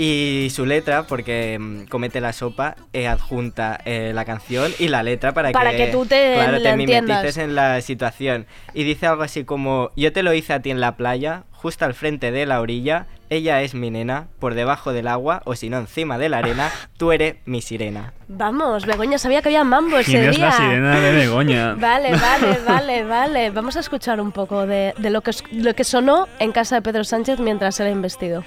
[0.00, 5.02] Y su letra, porque mm, comete la sopa, eh, adjunta eh, la canción y la
[5.02, 7.18] letra para, Para que tú te claro, la te entiendas.
[7.18, 8.46] mimetices en la situación.
[8.74, 11.84] Y dice algo así como, yo te lo hice a ti en la playa, justo
[11.84, 15.68] al frente de la orilla, ella es mi nena, por debajo del agua, o si
[15.68, 18.12] no encima de la arena, tú eres mi sirena.
[18.28, 20.46] Vamos, Begoña sabía que había mambo ese ¿Quién es día.
[20.46, 21.74] la sirena de Begoña?
[21.78, 23.50] Vale, vale, vale, vale.
[23.50, 26.82] Vamos a escuchar un poco de, de lo, que, lo que sonó en casa de
[26.82, 28.44] Pedro Sánchez mientras era investido.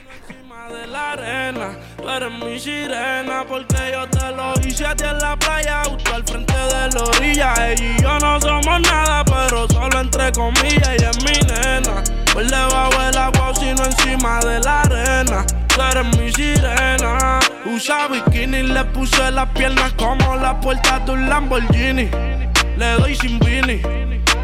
[0.71, 1.77] De la arena.
[1.97, 6.15] Tú eres mi sirena porque yo te lo hice a ti en la playa, justo
[6.15, 7.53] al frente de la orilla.
[7.69, 10.89] Ella y yo no somos nada, pero solo entre comillas.
[10.89, 12.03] Ella es mi nena.
[12.33, 15.45] Por debajo del agua o si no encima de la arena.
[15.67, 17.39] Tú eres mi sirena.
[17.65, 22.09] Usa bikini le puse las piernas como la puerta de un Lamborghini.
[22.77, 23.81] Le doy sin vini.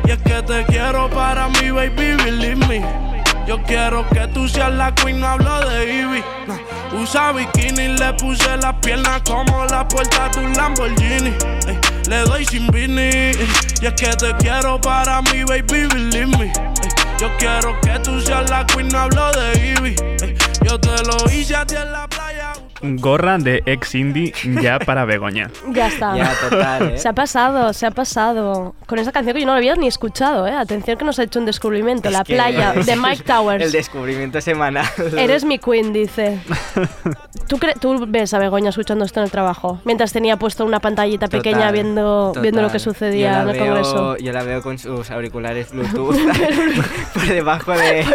[0.05, 3.16] Y es que te quiero para mi baby, believe me.
[3.47, 6.23] Yo quiero que tú seas la queen, no hablo de Ivy.
[7.01, 11.33] Usa bikini le puse las piernas como la puerta de un Lamborghini.
[12.09, 13.31] Le doy sin vini.
[13.81, 16.51] y es que te quiero para mi baby, believe me.
[17.19, 19.95] Yo quiero que tú seas la queen, no hablo de Ivy.
[20.63, 22.26] Yo te lo hice a ti en la playa.
[22.81, 25.49] Gorra de ex indie ya para Begoña.
[25.69, 26.15] Ya está.
[26.15, 26.97] Ya, total, ¿eh?
[26.97, 28.75] Se ha pasado, se ha pasado.
[28.85, 30.53] Con esa canción que yo no la había ni escuchado, ¿eh?
[30.53, 32.09] Atención que nos ha hecho un descubrimiento.
[32.09, 33.63] la Es que- playa de Mike Towers.
[33.63, 34.85] El descubrimiento semanal.
[35.17, 36.39] Eres mi queen, dice.
[37.47, 40.79] ¿Tú, cre- tú ves a Begoña escuchando esto en el trabajo, mientras tenía puesto una
[40.79, 44.17] pantallita pequeña Total, viendo, viendo lo que sucedía en la el veo- Congreso.
[44.17, 46.17] Yo la veo con sus auriculares Bluetooth
[47.13, 48.05] por debajo de.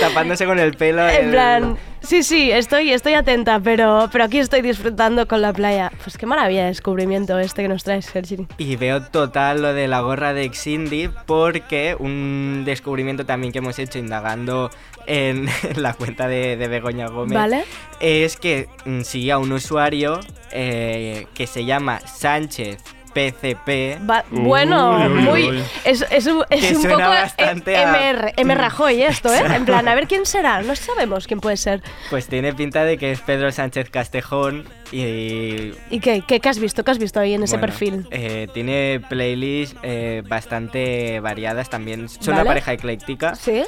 [0.00, 1.08] tapándose con el pelo.
[1.08, 5.52] En el- plan, sí, sí, estoy, estoy atenta, pero, pero aquí estoy disfrutando con la
[5.52, 5.92] playa.
[6.02, 8.46] Pues qué maravilla de descubrimiento este que nos traes, Sergi.
[8.58, 13.78] Y veo total lo de la gorra de Xindi porque un descubrimiento también que hemos
[13.78, 14.70] hecho indagando
[15.06, 15.46] en,
[15.76, 17.64] la cuenta de, de Begoña Gómez ¿Vale?
[18.00, 20.20] es que mm, sigue a un usuario
[20.52, 22.82] eh, que se llama Sánchez
[23.12, 23.98] PCP.
[24.08, 25.48] Va- bueno, Uy, uy, muy.
[25.50, 25.62] uy.
[25.84, 28.54] Es, es un, es un poco bastante a- MR, M.
[28.54, 29.42] Rajoy esto, ¿eh?
[29.54, 30.62] En plan, a ver quién será.
[30.62, 31.82] No sabemos quién puede ser.
[32.10, 35.72] Pues tiene pinta de que es Pedro Sánchez Castejón y...
[35.90, 36.84] ¿Y qué, qué, qué has visto?
[36.84, 38.06] ¿Qué has visto ahí en ese bueno, perfil?
[38.10, 42.08] eh, tiene playlists eh, bastante variadas también.
[42.08, 42.40] Son Vale.
[42.42, 43.34] una pareja ecléctica.
[43.34, 43.62] Sí.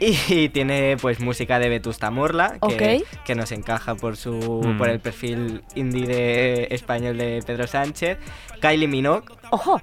[0.00, 4.78] Y tiene pues música de Vetusta Morla, que, que nos encaja por su Mm.
[4.78, 8.18] por el perfil indie de español de Pedro Sánchez.
[8.60, 9.24] Kylie Minogue.
[9.50, 9.80] Ojo,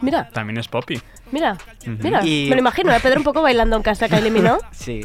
[0.00, 1.00] mira, También es Poppy.
[1.30, 1.56] mira,
[1.86, 2.24] mira.
[2.24, 4.60] Y- Me lo imagino, a Pedro un poco bailando en casa, Kylie Minogue.
[4.72, 5.00] Sí.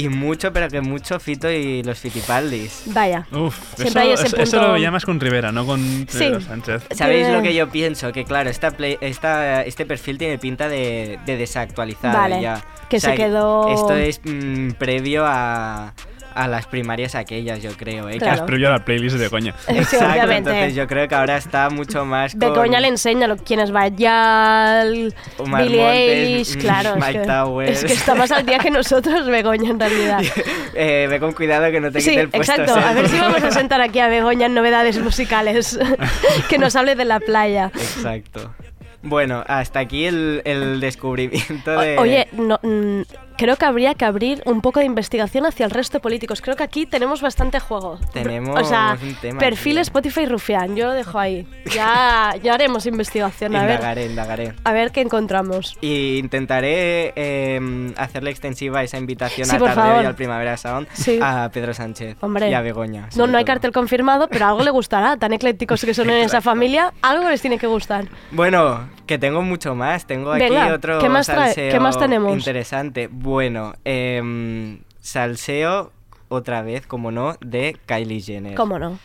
[0.00, 2.82] Y mucho, pero que mucho Fito y los Fitipaldis.
[2.86, 3.26] Vaya.
[3.32, 5.80] Uf, Siempre eso, hay ese eso- eso punto- lo veía más con Rivera, no con
[6.08, 6.18] Sí.
[6.18, 6.82] Pedro Sánchez.
[6.92, 8.12] ¿Sabéis lo que yo pienso?
[8.12, 12.62] Que claro, esta play- esta, este perfil tiene pinta de, de desactualizado Vale, ya.
[12.88, 15.92] que se quedó- Esto es mm, previo a,
[16.34, 18.08] a las primarias aquellas, yo creo.
[18.08, 18.12] ¿eh?
[18.14, 18.46] Que Claro.
[18.46, 19.54] Previo a la playlist de Begoña.
[19.68, 20.50] Sí, Exacto, obviamente.
[20.50, 23.70] entonces yo creo que ahora está mucho más con Begoña le enseña lo, quién es
[23.72, 25.82] Bayal, Omar Billie
[26.34, 26.90] Eilish, mm, claro.
[26.90, 27.70] es Mike que, Towers.
[27.70, 30.20] es que está más al día que nosotros, Begoña, en realidad.
[30.80, 32.52] Eh, ve con cuidado que no te Sí, quite el puesto.
[32.52, 32.74] exacto.
[32.78, 35.78] A ver si vamos a sentar aquí a Begoña en novedades musicales.
[36.48, 37.72] que nos hable de la playa.
[37.74, 38.54] Exacto.
[39.02, 41.96] Bueno, hasta aquí el, el descubrimiento de...
[41.98, 43.02] O- Oye, no, mm,
[43.38, 46.42] creo que habría que abrir un poco de investigación hacia el resto de políticos.
[46.42, 47.98] Creo que aquí tenemos bastante juego.
[48.12, 49.78] Tenemos o sea, un tema perfil.
[49.78, 51.46] Spotify Rufián, yo lo dejo ahí.
[51.74, 54.52] Ya, ya haremos investigación, a ver, Indagaré, indagaré.
[54.64, 55.78] a ver qué encontramos.
[55.80, 60.02] Y intentaré eh, hacerle extensiva esa invitación Sí, a por Tardeo favor.
[60.02, 61.18] y al Primavera Sound Sí.
[61.22, 62.50] a Pedro Sánchez Hombre.
[62.50, 63.08] y a Begoña.
[63.16, 65.16] No, no hay cartel confirmado, pero algo le gustará.
[65.16, 68.06] Tan eclécticos que son en esa familia, algo les tiene que gustar.
[68.32, 70.06] Bueno, que tengo mucho más.
[70.06, 72.36] Tengo aquí otro ¿qué más salseo qué más tenemos?
[72.36, 73.08] interesante.
[73.28, 75.92] Bueno, em, salseo
[76.28, 78.54] otra vez, como no, de Kylie Jenner.
[78.54, 78.98] ¿Cómo no?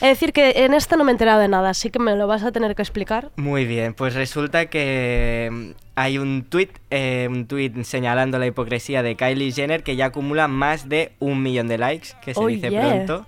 [0.00, 2.26] Es decir, que en esta no me he enterado de nada, así que me lo
[2.26, 3.30] vas a tener que explicar.
[3.36, 6.70] Muy bien, pues resulta que em, hay un tweet,
[7.28, 11.68] un tweet señalando la hipocresía de Kylie Jenner que ya acumula más de un millón
[11.68, 12.80] de likes, que se Oh, dice yeah.
[12.80, 13.26] pronto.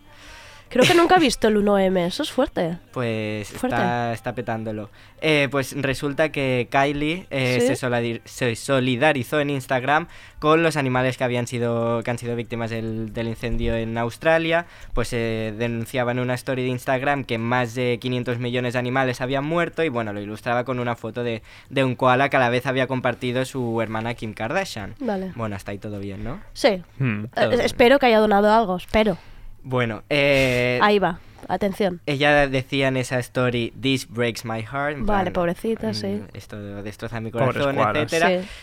[0.73, 2.79] Creo que nunca he visto el 1M, eso es fuerte.
[2.93, 3.77] Pues Fuerte.
[3.77, 4.91] está, está petándolo.
[5.21, 7.67] Eh, pues resulta que Kylie eh, ¿Sí?
[7.69, 10.09] se, solidar- se solidarizó en Instagram
[10.41, 14.67] con los animales que habían sido que han sido víctimas del, del incendio en Australia.
[14.95, 19.21] Pues eh, denunciaba en una story de Instagram que más de 500 millones de animales
[19.21, 22.41] habían muerto y bueno, lo ilustraba con una foto de, de un koala que a
[22.41, 24.95] la vez había compartido su hermana Kim Kardashian.
[24.99, 25.33] Vale.
[25.37, 26.41] Bueno, hasta ahí todo bien, ¿no?
[26.53, 26.83] Sí.
[26.99, 27.27] Hmm.
[27.37, 29.17] Eh, espero que haya donado algo, espero.
[29.65, 32.01] Bueno, eh, Ahí va, atención.
[32.07, 34.99] Ella decía en esa story, This breaks my heart.
[35.01, 36.23] Vale, plan, pobrecita, mm, sí.
[36.35, 37.77] Esto destroza mi corazón.
[38.09, 38.17] Sí,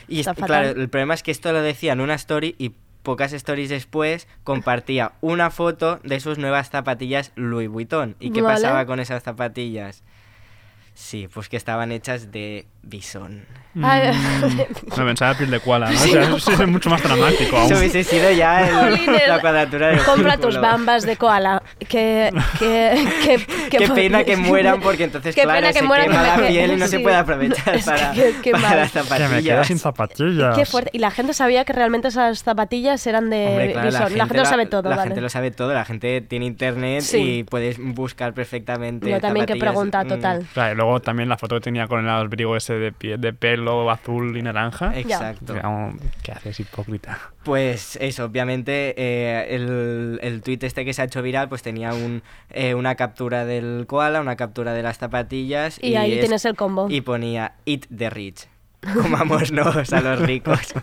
[0.07, 0.45] y está es- fatal.
[0.47, 2.73] claro, el problema es que esto lo decía en una story y
[3.03, 8.15] pocas stories después compartía una foto de sus nuevas zapatillas Louis Vuitton.
[8.19, 8.55] ¿Y qué Vale.
[8.55, 10.03] pasaba con esas zapatillas?
[10.93, 13.45] Sí, pues que estaban hechas de bisón.
[13.83, 14.09] Ay,
[14.97, 15.97] Me pensaba piel de koala, ¿no?
[15.97, 16.63] Sí, o sea, no.
[16.63, 17.67] es mucho más dramático aún.
[17.71, 20.49] Eso hubiese sido ya el- la cuadratura del Compra círculo.
[20.53, 21.61] tus bambas de koala.
[21.87, 23.05] Que, que,
[23.69, 26.33] que, Qué pena que mueran porque entonces, Qué claro, pena que se mueran quema la
[26.35, 27.03] porque- piel y no se sí.
[27.03, 27.85] puede aprovechar Es
[28.41, 29.31] que para, para las Que zapatillas.
[29.31, 30.57] me quedo sin zapatillas.
[30.57, 30.89] Qué fuerte.
[30.93, 34.01] Y la gente sabía que realmente esas zapatillas eran de Hombre, claro, bisón.
[34.17, 35.09] La gente, lo la- sabe todo, La ¿vale?
[35.09, 37.17] gente lo sabe todo, la gente tiene internet Sí.
[37.39, 39.09] y puedes buscar perfectamente.
[39.11, 40.47] Yo también que pregunta, mm, total.
[40.53, 43.33] Claro, y luego también la foto que tenía con el abrigo ese de, pie, de
[43.33, 44.97] pelo azul y naranja.
[44.97, 45.53] Exacto.
[45.53, 47.19] Digamos, ¿Qué haces, hipócrita?
[47.43, 51.93] Pues eso, obviamente eh, el, el tuit este que se ha hecho viral pues tenía
[51.93, 56.45] un, eh, una captura del koala, una captura de las zapatillas Y ahí es- tienes
[56.45, 56.87] el combo.
[56.89, 58.47] Y ponía Eat the rich.
[58.93, 60.59] Comámonos a los ricos.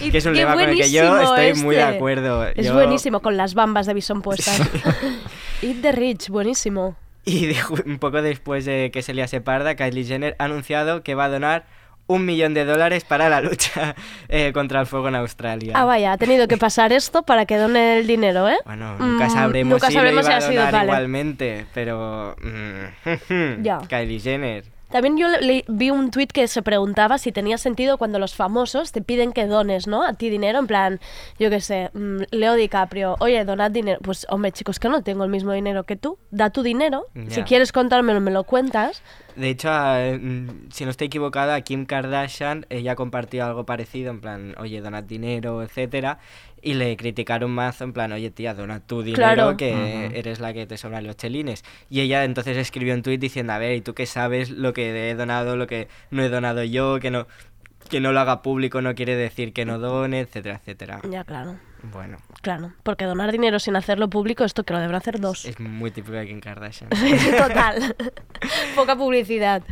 [0.00, 1.96] Y que es un lema con el que yo buenísimo estoy muy de este.
[1.96, 2.46] acuerdo.
[2.46, 4.60] Es Yo- buenísimo con las bambas de bisón puestas.
[5.62, 6.96] Eat the rich, buenísimo.
[7.40, 11.14] Y de- un poco después de que se liase parda, Kylie Jenner ha anunciado que
[11.14, 11.64] va a donar
[12.08, 13.96] un millón de dólares para la lucha
[14.28, 15.72] eh, contra el fuego en Australia.
[15.74, 18.58] Ah, vaya, ha tenido que pasar esto para que done el dinero, ¿eh?
[18.64, 20.84] Bueno, nunca Mm, sabremos nunca si sabremos lo iba si a ha sido, donar vale.
[20.86, 22.36] igualmente, pero...
[22.40, 23.78] mm, Ya.
[23.88, 24.64] Kylie Jenner.
[24.96, 28.34] También yo le- le- vi un tuit que se preguntaba si tenía sentido cuando los
[28.34, 30.02] famosos te piden que dones, ¿no?
[30.02, 31.00] A ti dinero, en plan,
[31.38, 33.98] yo qué sé, mm, Leo DiCaprio, oye, donad dinero.
[34.02, 36.16] Pues, hombre, chicos, que no tengo el mismo dinero que tú.
[36.30, 37.08] Da tu dinero.
[37.28, 39.02] Si quieres contármelo, me lo cuentas.
[39.34, 44.22] De hecho, a- mm, si no estoy equivocada, Kim Kardashian, ella compartió algo parecido, en
[44.22, 46.20] plan, oye, donad dinero, etcétera,
[46.66, 49.56] y le criticaron más, en plan, oye, tía, dona tu dinero, Claro.
[49.56, 50.16] que Ujú.
[50.18, 51.64] eres la que te sobran los chelines.
[51.88, 55.10] Y ella entonces escribió un tuit diciendo, a ver, ¿y tú qué sabes lo que
[55.10, 57.26] he donado, lo que no he donado yo, que no,
[57.88, 61.00] que no lo haga público no quiere decir que no done, etcétera, etcétera.
[61.08, 61.56] Ya, claro.
[61.92, 65.44] Bueno, Claro, porque donar dinero sin hacerlo público, esto que lo deben hacer dos.
[65.44, 66.90] es muy típico de Kim Kardashian.
[67.38, 67.94] Total.
[68.74, 69.62] Poca publicidad.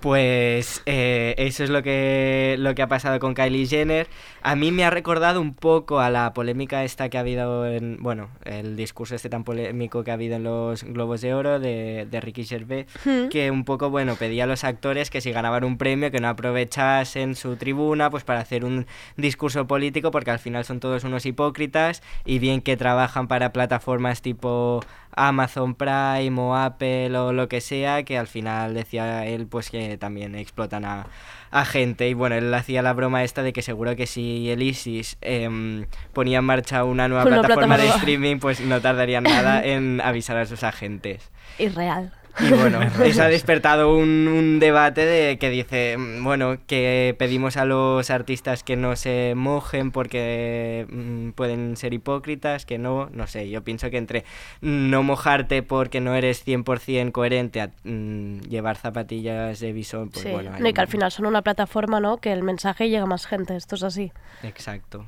[0.00, 4.06] Pues eh, eso es lo que, lo que ha pasado con Kylie Jenner.
[4.42, 7.98] A mí me ha recordado un poco a la polémica esta que ha habido en,
[8.00, 12.06] bueno, el discurso este tan polémico que ha habido en los Globos de Oro de,
[12.10, 13.28] de Ricky Gervais, Hmm.
[13.28, 16.28] que un poco, bueno, pedía a los actores que si ganaban un premio que no
[16.28, 18.86] aprovechasen su tribuna pues para hacer un
[19.16, 24.22] discurso político porque al final son todos unos hipócritas y bien que trabajan para plataformas
[24.22, 24.80] tipo
[25.26, 29.98] Amazon Prime o Apple o lo que sea, que al final decía él pues que
[29.98, 31.06] también explotan a,
[31.50, 32.08] a gente.
[32.08, 35.86] Y bueno, él hacía la broma esta de que seguro que si el ISIS em,
[36.12, 38.00] ponía en marcha una nueva Una plataforma de plataforma.
[38.00, 41.30] streaming, pues no tardarían nada en avisar a sus agentes.
[41.58, 42.12] Irreal.
[42.40, 47.56] Y bueno, eso ha despertado un, un debate de que dice, mm, bueno, que pedimos
[47.56, 53.26] a los artistas que no se mojen porque mm, pueden ser hipócritas, que no, no
[53.26, 54.24] sé, yo pienso que entre
[54.60, 60.30] no mojarte porque no eres 100% coherente a mm, llevar zapatillas de visón, pues sí.
[60.30, 60.52] bueno.
[60.54, 62.18] hay No, y que al final son una plataforma, ¿no?
[62.18, 63.56] Que el mensaje llega a más gente.
[63.56, 64.12] Esto es así.
[64.42, 65.04] Exacto.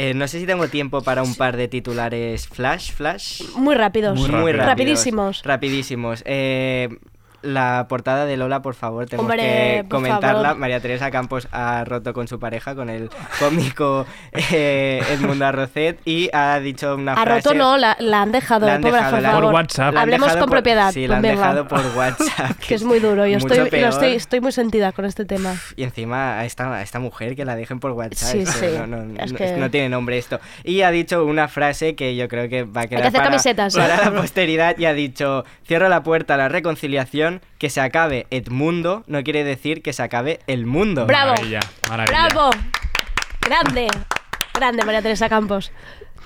[0.00, 3.42] Eh, no sé si tengo tiempo para un par de titulares flash, flash.
[3.56, 4.16] Muy rápidos.
[4.16, 4.66] Muy rápidos.
[4.66, 5.42] Rapidísimos.
[5.42, 6.22] Rapidísimos.
[6.24, 6.88] Eh,
[7.48, 10.42] la portada de Lola, por favor, tenemos Hombre, que comentarla.
[10.42, 10.58] favor.
[10.58, 16.30] María Teresa Campos ha roto con su pareja, con el cómico eh, Edmundo Arrocet, y
[16.32, 17.48] ha dicho una A frase...
[17.48, 19.32] roto no, la, la han dejado, La eh, han pobre, dejado, por la.
[19.32, 19.96] Por WhatsApp.
[19.96, 20.92] Hablemos con por- propiedad.
[20.92, 21.36] sí, la han venga.
[21.36, 23.26] dejado por WhatsApp, que es muy duro.
[23.26, 23.88] Yo estoy, peor.
[23.90, 25.54] estoy, estoy muy sentida con este tema.
[25.76, 28.32] Y encima a esta, a esta mujer que la dejen por WhatsApp.
[28.32, 30.40] Sí, que sí, No, no- que- que no tiene nombre esto.
[30.64, 33.74] Y ha dicho una frase que yo creo que va a quedar hacer para, camisetas,
[33.74, 33.78] ¿eh?
[33.78, 34.76] para la posteridad.
[34.78, 39.44] Y ha dicho, cierro la puerta a la reconciliación, que se acabe Edmundo no quiere
[39.44, 41.06] decir que se acabe el mundo.
[41.06, 41.32] ¡Bravo!
[41.32, 42.28] Maravilla, maravilla.
[42.28, 42.50] ¡Bravo!
[43.40, 43.88] Grande.
[44.54, 45.72] Grande, María Teresa Campos.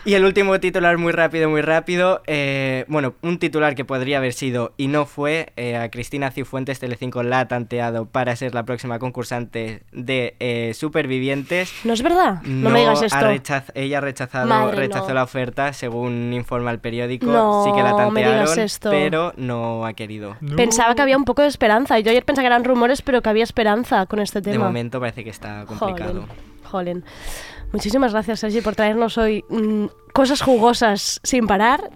[0.05, 2.23] Y el último titular muy rápido, muy rápido.
[2.27, 5.53] eh, bueno, un titular que podría haber sido y no fue.
[5.57, 10.73] eh, a Cristina Cifuentes Telecinco la ha tanteado para ser la próxima concursante de eh,
[10.75, 11.73] Supervivientes.
[11.85, 12.43] ¿No es verdad?
[12.43, 13.19] No, me digas ha esto.
[13.21, 15.15] rechaz- ella ha rechazado, Madre, rechazó no.
[15.15, 17.27] la oferta, según informa el periódico.
[17.27, 18.91] No sí que la me digas tantearon, esto.
[18.91, 20.37] pero no ha querido.
[20.57, 21.99] Pensaba que había un poco de esperanza.
[22.01, 24.65] Yo ayer pensaba que eran rumores, pero que había esperanza con este De tema.
[24.65, 26.13] momento parece que está complicado.
[26.23, 26.27] Jolín,
[26.65, 27.05] jolín.
[27.73, 31.91] Muchísimas gracias, Sergi, por traernos hoy mm, cosas jugosas sin parar.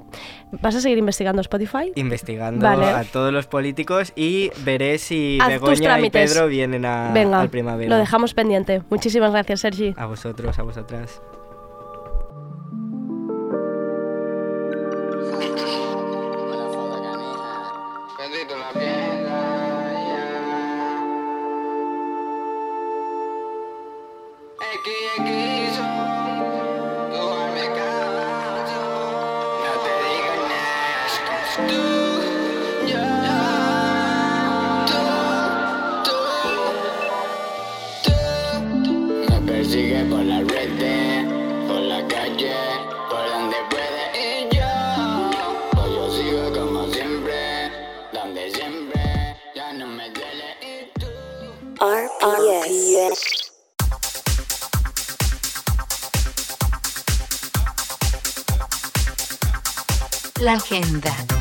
[0.62, 1.92] ¿Vas a seguir investigando Spotify?
[1.96, 2.86] Investigando Vale.
[2.86, 6.10] a todos los políticos y veré si Haz Begoña y.
[6.10, 7.90] Pedro vienen a, Venga, al primavera.
[7.90, 8.82] lo dejamos pendiente.
[8.88, 9.94] Muchísimas gracias, Sergi.
[9.96, 11.20] A vosotros, a vosotras.
[60.40, 61.36] La agenda.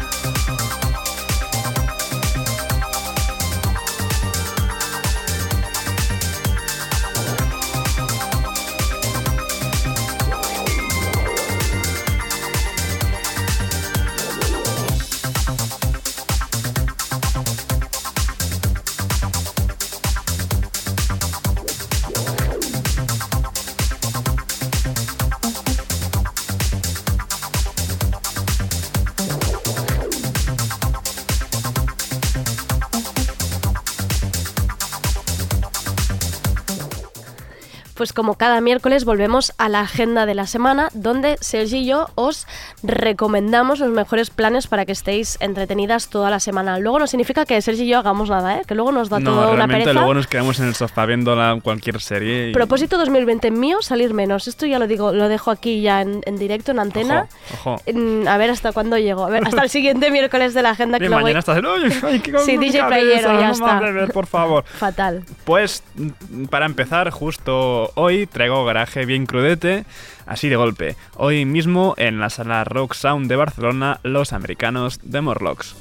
[38.05, 42.05] Pues como cada miércoles volvemos a la agenda de la semana, donde Sergi y yo
[42.13, 42.45] os
[42.83, 46.77] recomendamos los mejores planes para que estéis entretenidas toda la semana.
[46.77, 48.61] Luego no significa que Sergi y yo hagamos nada, ¿eh?
[48.67, 49.93] que luego nos da No, toda una pereza.
[49.93, 52.49] luego nos quedamos en el sofá viendo la- cualquier serie.
[52.49, 52.53] Y...
[52.53, 54.47] Propósito 2020 mío, salir menos.
[54.47, 57.27] Esto ya lo digo, lo dejo aquí ya en, en directo, en antena.
[57.55, 58.29] Ojo, ojo.
[58.29, 59.25] A ver hasta cuándo llego.
[59.25, 61.57] A ver, hasta el siguiente miércoles de la agenda que Bien, lo voy- mañana estás
[61.57, 61.65] en...
[62.05, 64.13] ¡Ay, qué Sí, DJ cabeza, Playero, ya no está.
[64.13, 64.63] por favor.
[64.63, 65.23] Fatal.
[65.43, 69.85] Pues mm, para empezar, justo hoy traigo garaje bien crudete,
[70.25, 70.95] así de golpe.
[71.15, 75.75] Hoy mismo en la sala Rock Sound de Barcelona, los americanos de Morlocks.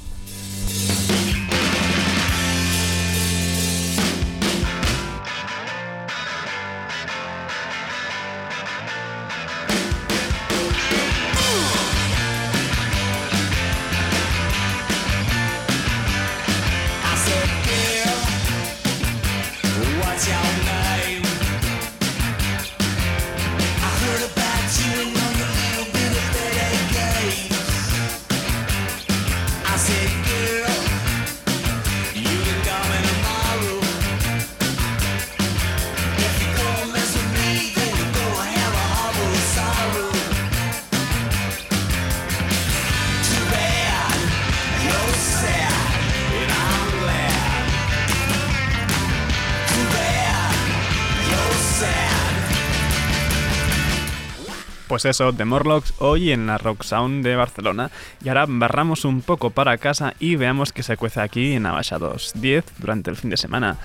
[55.05, 57.91] Pues eso, de Morlocks hoy en la Rock Sound de Barcelona.
[58.23, 62.31] Y ahora barramos un poco para casa y veamos qué se cuece aquí en Abaixados
[62.33, 63.77] 10 durante el fin de semana.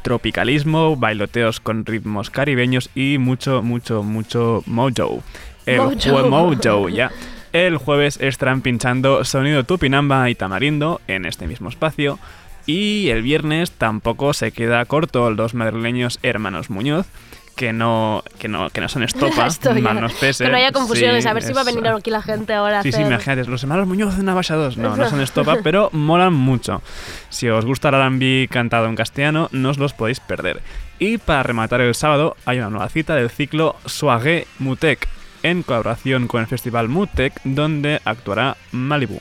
[0.00, 5.22] Tropicalismo, bailoteos con ritmos caribeños y mucho, mucho, mucho mojo.
[5.66, 6.30] El Mojo.
[6.30, 7.10] mojo, ya.
[7.52, 12.18] El jueves estarán pinchando Sonido Tupinamba y Tamarindo en este mismo espacio.
[12.64, 17.06] Y el viernes tampoco se queda corto los madrileños hermanos Muñoz,
[17.54, 19.48] que no, que no, que no son estopa,
[19.80, 20.44] mal nos pese.
[20.44, 22.80] que no haya confusiones, Sí, a ver si va a venir aquí la gente ahora
[22.80, 24.76] a Sí, sí, imagínate, los hermanos Muñoz en Navasa 2.
[24.76, 26.82] No, no son estopa, pero molan mucho.
[27.30, 30.62] Si os gusta el R&B cantado en castellano, no os los podéis perder.
[30.98, 35.08] Y para rematar el sábado, hay una nueva cita del ciclo Soirée Mutec,
[35.42, 39.18] en colaboración con el festival Mutec, donde actuará Malibu.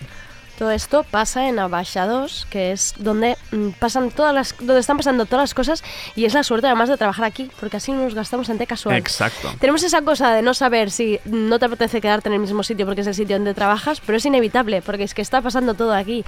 [0.57, 4.97] Todo esto pasa en Abaixa 2, que es donde mm, pasan todas las, donde están
[4.97, 5.83] pasando todas las cosas
[6.15, 8.67] y es la suerte además de trabajar aquí, porque así no nos gastamos en té
[8.67, 8.95] casual.
[8.95, 9.51] Exacto.
[9.59, 12.85] Tenemos esa cosa de no saber si no te apetece quedarte en el mismo sitio
[12.85, 15.93] porque es el sitio donde trabajas, pero es inevitable porque es que está pasando todo
[15.93, 16.23] aquí.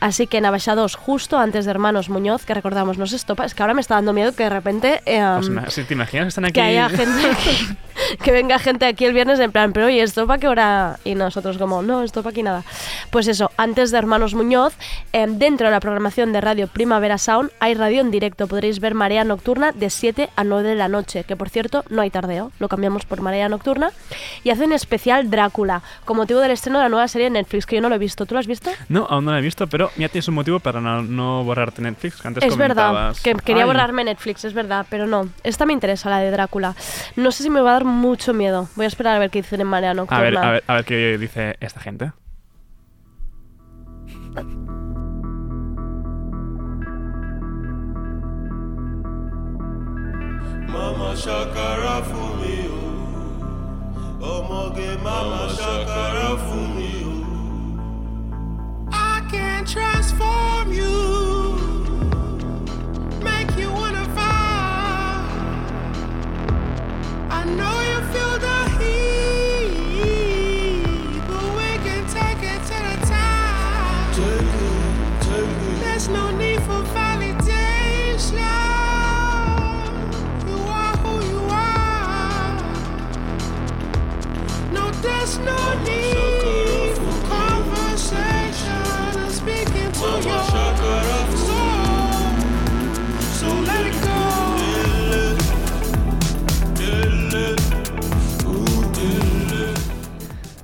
[0.00, 3.44] Así que en Abaixa 2, justo antes de Hermanos Muñoz, que recordamos, no se estopa,
[3.44, 5.02] es que ahora me está dando miedo que de repente...
[5.06, 5.24] eh,
[5.60, 6.54] Pues si te imaginas que están aquí...
[6.54, 7.28] que haya gente
[8.08, 10.98] que, que venga gente aquí el viernes en plan, pero oye, ¿esto para qué hora?
[11.04, 12.64] Y nosotros como, no, esto para aquí nada.
[13.10, 14.74] Pues eso, antes de Hermanos Muñoz,
[15.12, 18.46] eh, dentro de la programación de Radio Primavera Sound hay radio en directo.
[18.46, 22.00] Podréis ver Marea Nocturna de 7 a 9 de la noche, que por cierto no
[22.00, 23.90] hay tardeo, lo cambiamos por Marea Nocturna.
[24.42, 27.76] Y hacen especial Drácula, con motivo del estreno de la nueva serie de Netflix, que
[27.76, 28.24] yo no lo he visto.
[28.24, 28.70] ¿Tú lo has visto?
[28.88, 31.82] No, aún no la he visto, pero ya tienes un motivo para no, no borrarte
[31.82, 33.20] Netflix, que antes Es verdad, comentabas.
[33.20, 35.28] que quería Ay, borrarme Netflix, es verdad, pero no.
[35.44, 36.74] Esta me interesa, la de Drácula.
[37.16, 38.68] No sé si me va a dar mucho miedo.
[38.76, 40.18] Voy a esperar a ver qué dicen en Marea Nocturna.
[40.18, 42.12] A ver, a ver, a ver qué dice esta gente.
[50.72, 52.82] Mama shakara fún mi o.
[54.34, 57.14] Ọmọge mama shakara fún mi o.
[58.92, 60.98] I can transform you.
[63.28, 65.26] Make you wanna vibe.
[67.38, 69.27] I know you feel the heat.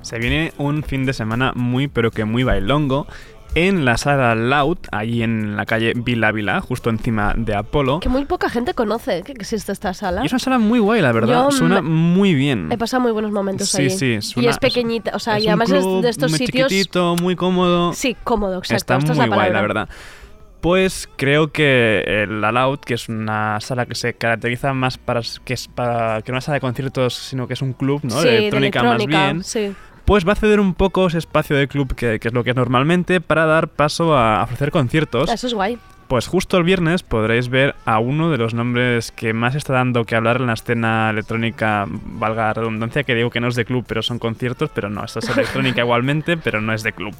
[0.01, 3.07] Se viene un fin de semana muy pero que muy bailongo
[3.55, 7.99] en la sala Loud, ahí en la calle Vila Vila, justo encima de Apolo.
[8.01, 10.21] Que muy poca gente conoce que existe esta sala.
[10.23, 11.45] Y es una sala muy guay, la verdad.
[11.45, 12.71] Yo Suena muy bien.
[12.71, 13.89] He pasado muy buenos momentos Sí, ahí.
[13.89, 16.67] sí, y suena- es pequeñita, o sea, es y además es de estos muy sitios...
[16.69, 17.93] chiquitito, muy cómodo.
[17.93, 18.75] Sí, cómodo, exacto.
[18.75, 19.89] Está esta es muy la guay, la verdad.
[20.61, 25.53] Pues creo que La Loud, que es una sala que se caracteriza más para que
[25.53, 28.19] es para que no una sala de conciertos, sino que es un club, ¿no?
[28.19, 29.43] Sí, de de electrónica, más electrónica, bien.
[29.43, 29.73] sí.
[30.05, 32.51] Pues va a ceder un poco ese espacio de club que, que es lo que
[32.51, 35.31] es normalmente para dar paso a ofrecer conciertos.
[35.31, 35.79] Eso es guay.
[36.07, 40.05] Pues justo el viernes podréis ver a uno de los nombres que más está dando
[40.05, 43.65] que hablar en la escena electrónica, valga la redundancia, que digo que no es de
[43.65, 47.15] club, pero son conciertos, pero no, esto es electrónica igualmente, pero no es de club.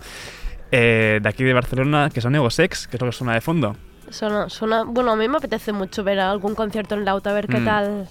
[0.71, 3.75] Eh, de aquí de Barcelona, que son Egosex, que es lo que suena de fondo.
[4.11, 7.33] Suena, suena- bueno, a mí me apetece mucho ver algún concierto en el auto, a
[7.33, 7.65] ver qué Mm.
[7.65, 8.07] tal.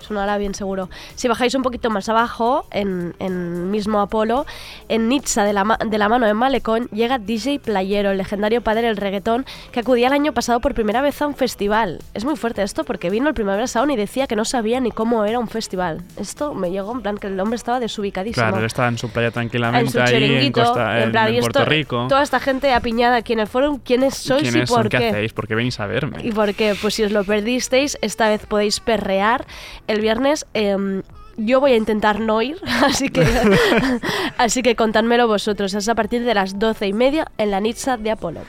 [0.00, 0.88] Sonará bien seguro.
[1.14, 4.46] Si bajáis un poquito más abajo, en, en mismo Apolo,
[4.88, 8.88] en Nizza, de la, de la mano de Malecón, llega DJ Playero, el legendario padre
[8.88, 12.00] del reggaetón, que acudía el año pasado por primera vez a un festival.
[12.14, 14.90] Es muy fuerte esto porque vino el Primavera Sound y decía que no sabía ni
[14.90, 16.02] cómo era un festival.
[16.16, 18.42] Esto me llegó en plan que el hombre estaba desubicadísimo.
[18.44, 21.34] Claro, él estaba en su playa en tranquilamente su ahí en, Costa, en, plan, en
[21.34, 22.06] y Puerto esto- Rico.
[22.08, 24.88] Toda esta gente apiñada aquí en el foro, ¿quiénes sois y ¿Quiénes por son?
[24.88, 25.08] ¿Qué qué?
[25.10, 25.32] hacéis?
[25.32, 26.18] ¿Por qué venís a verme?
[26.24, 26.74] ¿Y por qué?
[26.80, 29.46] Pues si os lo perdisteis, esta vez podéis perrear.
[29.90, 31.02] El viernes em,
[31.36, 33.26] yo voy a intentar no ir, así que,
[34.38, 35.74] así que contádmelo vosotros.
[35.74, 38.42] Es a partir de las doce y media en la Nizza de Apolo.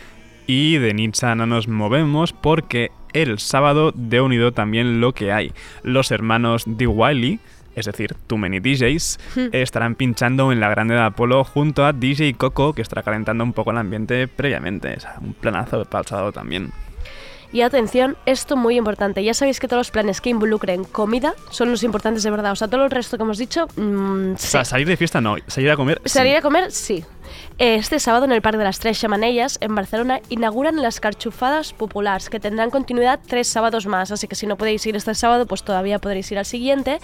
[0.46, 5.52] Y de Nizza no nos movemos porque el sábado de unido también lo que hay.
[5.82, 6.86] Los hermanos D.
[6.86, 7.40] Wiley,
[7.76, 9.48] es decir, Too Many DJs, Hmm.
[9.52, 13.54] estarán pinchando en la grande de Apolo junto a DJ Coco, que estará calentando un
[13.54, 14.94] poco el ambiente previamente.
[14.94, 16.72] Es un planazo para el sábado también.
[17.54, 19.24] Y atención, esto muy importante.
[19.24, 22.54] Ya sabéis que todos los planes que involucren comida son los importantes de verdad.
[22.54, 25.36] O sea, todo el resto que hemos dicho, mm, O sea, salir de fiesta no,
[25.48, 26.02] salir a comer.
[26.06, 26.10] sí.
[26.10, 27.04] Salir a comer, sí.
[27.58, 32.30] Este sábado en el Parque de las Tres Xamanellas, en Barcelona, inauguran las carchufadas populares,
[32.30, 34.12] que tendrán continuidad tres sábados más.
[34.12, 37.00] Así que si no podéis ir este sábado, pues todavía podréis ir al siguiente.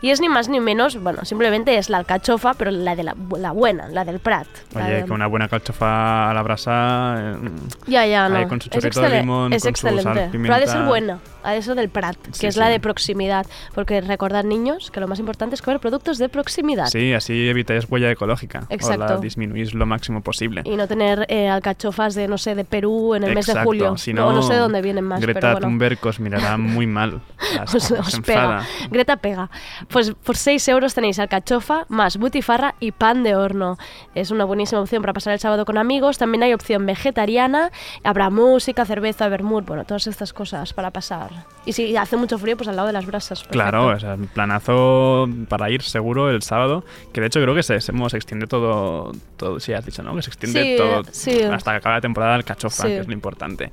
[0.00, 3.14] Y es ni más ni menos, bueno, simplemente es la alcachofa, pero la de la,
[3.38, 4.46] la buena, la del Prat.
[4.74, 7.32] La Oye, de- que una buena calchofa a la brasa.
[7.42, 7.50] eh,
[7.86, 8.48] Ya, ya, no.
[8.48, 10.28] con su chorrito de limón, es con su sal, excelente.
[10.30, 10.42] pimienta.
[10.42, 12.72] Pero ha de ser buena, ha de ser del Prat, que Sí, es la sí.
[12.72, 13.46] de proximidad.
[13.74, 16.86] Porque recordad, niños, que lo más importante es comer productos de proximidad.
[16.86, 18.60] Sí, así evitáis huella ecológica.
[18.70, 19.04] O Exacto.
[19.04, 20.62] la disminuís lo máximo posible.
[20.64, 23.96] Y no tener eh, alcachofas de, no sé, de Perú en el mes de julio.
[23.96, 25.66] si no, no, sé de dónde vienen más, Greta pero bueno.
[25.66, 27.20] Thunberg os mirará muy mal.
[27.74, 28.64] Os, pega.
[28.90, 29.50] Greta pega.
[29.88, 33.78] Pues por 6 euros tenéis alcachofa, más butifarra y pan de horno.
[34.14, 36.18] Es una buenísima opción para pasar el sábado con amigos.
[36.18, 37.70] También hay opción vegetariana.
[38.04, 41.30] Habrá música, cerveza, vermut, bueno, todas estas cosas para pasar.
[41.64, 43.44] Y si hace mucho frío, pues al lado de las brasas.
[43.44, 46.84] Claro, o sea, planazo para ir seguro el sábado.
[47.12, 49.57] Que de hecho creo que se, se, se extiende todo, todo.
[49.60, 50.14] Sí, has dicho, ¿no?
[50.16, 51.42] Que se extiende Sí, todo sí.
[51.42, 53.70] hasta que acabe la temporada del cachofa, que es lo importante.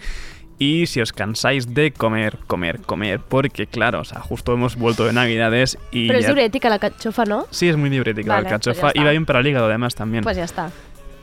[0.58, 5.06] Y si os cansáis de comer, comer, comer, porque claro, o sea, justo hemos vuelto
[5.06, 6.08] de Navidades y.
[6.08, 7.46] Pero es ya- diurética la alcachofa, ¿no?
[7.52, 9.96] Sí, es muy diurética Vale, la pues cachofa y va bien para el hígado además
[9.96, 10.24] también.
[10.24, 10.72] Pues ya está.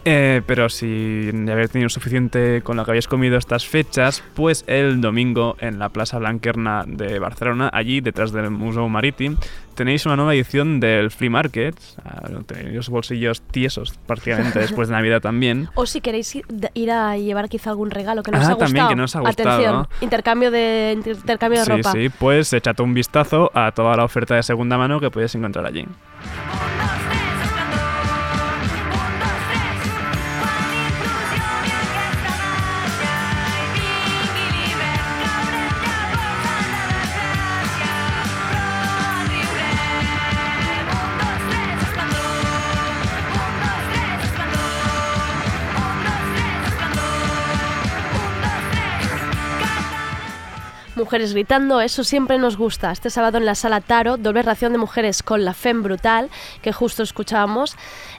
[0.04, 5.00] Eh, pero si habéis tenido suficiente con lo que habéis comido estas fechas, pues el
[5.00, 9.36] domingo en la Plaza Blanquerna de Barcelona, allí detrás del Museo Marítim,
[9.76, 11.76] tenéis una nueva edición del Free Market.
[12.46, 15.68] Tenéis los bolsillos tiesos prácticamente después de Navidad también.
[15.74, 18.66] O si queréis ir, a llevar quizá algún regalo que nos Ah, ha gustado.
[18.66, 19.50] también, que nos ha gustado.
[19.50, 21.92] Atención, intercambio de, intercambio de Sí, ropa.
[21.92, 25.64] sí, pues échate un vistazo a toda la oferta de segunda mano que puedes encontrar
[25.64, 25.86] allí.
[51.02, 52.92] Mujeres gritando, eso siempre nos gusta.
[52.92, 56.30] Este sábado en la sala Taro, doble ración de mujeres con la FEM brutal,
[56.62, 57.76] que justo escuchábamos,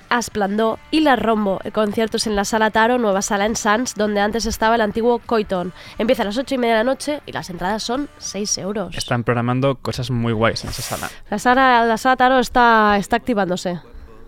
[0.09, 1.61] Asplandó y La Rombo.
[1.63, 4.81] El concierto es en la sala Taro, nueva sala en Sans, donde antes estaba el
[4.81, 5.71] antiguo Coiton.
[5.97, 8.97] Empieza a las 8 y media de la noche y las entradas son 6 euros.
[8.97, 11.09] Están programando cosas muy guays en esa sala.
[11.29, 13.79] La sala, la sala Taro está, está activándose.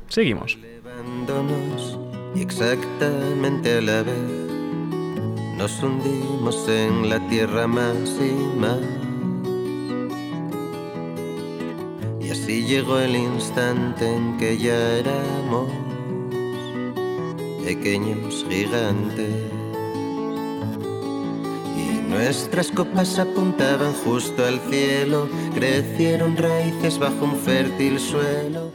[0.07, 0.55] Seguimos.
[0.55, 1.99] Levándonos
[2.33, 4.44] y exactamente a la vez
[5.57, 8.79] nos hundimos en la tierra más y más.
[12.19, 15.69] Y así llegó el instante en que ya éramos
[17.63, 19.33] pequeños gigantes.
[21.77, 28.71] Y nuestras copas apuntaban justo al cielo, crecieron raíces bajo un fértil suelo.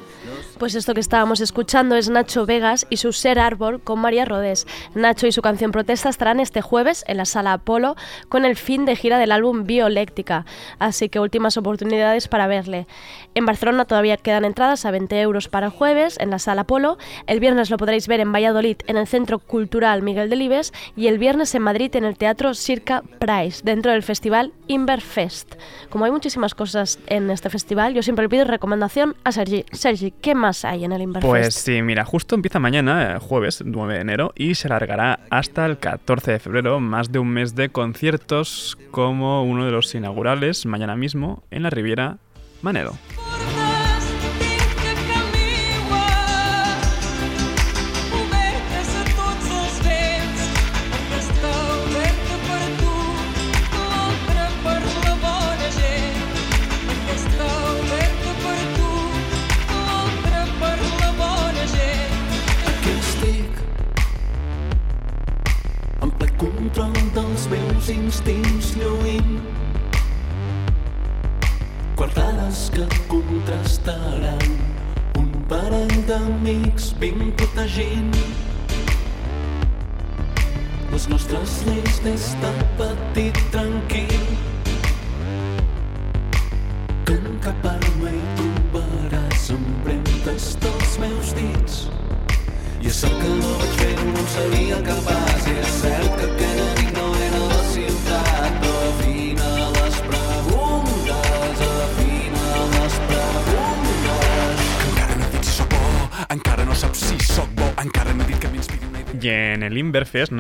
[0.61, 4.67] Pues esto que estábamos escuchando es Nacho Vegas y su Ser Árbol con María Rodés.
[4.95, 7.97] Nacho y su canción Protesta estarán este jueves en la Sala Apolo
[8.29, 10.45] con el fin de gira del álbum Bioléctica,
[10.79, 12.87] así que últimas oportunidades para verle.
[13.35, 16.99] En Barcelona todavía quedan entradas a 20 euros para el jueves en la Sala Apolo,
[17.27, 21.17] el viernes lo podréis ver en Valladolid en el Centro Cultural Miguel Delibes y el
[21.17, 25.55] viernes en Madrid en el Teatro Circa Price, dentro del festival Inverfest.
[25.89, 29.65] Como hay muchísimas cosas en este festival, yo siempre le pido recomendación a Sergi.
[29.73, 31.29] Sergi, ¿qué más hay en el Inverfest?
[31.29, 35.67] Pues sí, mira, justo empieza mañana, eh, jueves 9 de enero, y se alargará hasta
[35.67, 40.67] el 14 de febrero, más de un mes de conciertos como uno de los inaugurales
[40.67, 42.19] mañana mismo en la Riviera
[42.63, 42.97] Manedo.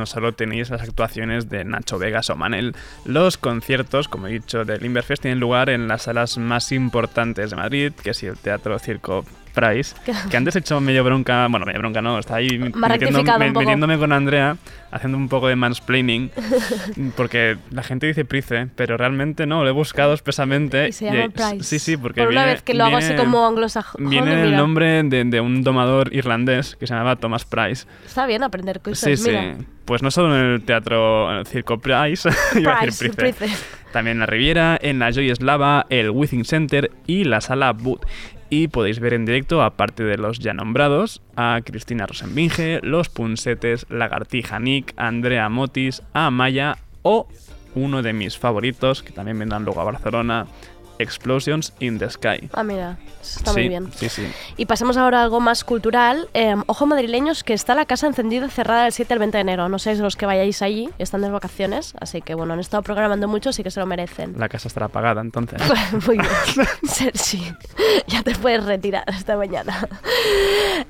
[0.00, 2.74] No solo tenéis las actuaciones de Nacho Vegas o Manel,
[3.04, 7.56] los conciertos, como he dicho, del Inverfest tienen lugar en las salas más importantes de
[7.56, 9.94] Madrid, que es el Teatro Circo Price,
[10.30, 13.98] que antes he hecho medio bronca, bueno, medio bronca no, está ahí metiendo- me- metiéndome
[13.98, 14.56] con Andrea,
[14.90, 16.30] haciendo un poco de mansplaining,
[17.16, 20.88] porque la gente dice Price, pero realmente no, lo he buscado expresamente.
[20.88, 21.62] Y se llama Price.
[21.64, 24.42] Sí, sí, porque Por una viene- vez que lo hago así viene- como anglosajón, Viene
[24.42, 27.86] el nombre de, de un domador irlandés que se llamaba Thomas Price.
[28.06, 29.30] Está bien aprender cosas, Sí, sí.
[29.30, 29.56] mira.
[29.84, 32.28] Pues no solo en el teatro, en el Circo Price,
[32.58, 33.44] iba a decir Price.
[33.92, 38.06] También en la Riviera, en la Joy Eslava, el Withing Center y la Sala Boot.
[38.50, 43.86] Y podéis ver en directo, aparte de los ya nombrados, a Cristina Rosenbinge, Los Punsetes,
[43.88, 47.28] Lagartija Nick, Andrea Motis, a Maya o
[47.76, 50.46] uno de mis favoritos, que también vendrán luego a Barcelona,
[51.00, 52.48] Explosions in the Sky.
[52.52, 53.92] Ah, mira, está sí, muy bien.
[53.94, 54.26] Sí, sí.
[54.56, 56.28] Y pasemos ahora a algo más cultural.
[56.34, 59.68] Eh, ojo madrileños, que está la casa encendida cerrada del 7 al 20 de enero.
[59.68, 63.28] No sé los que vayáis allí, están de vacaciones, así que bueno, han estado programando
[63.28, 64.34] mucho, así que se lo merecen.
[64.38, 65.60] La casa estará apagada entonces.
[66.06, 66.30] Muy bien,
[66.84, 67.54] Sergi,
[68.06, 69.88] ya te puedes retirar esta mañana.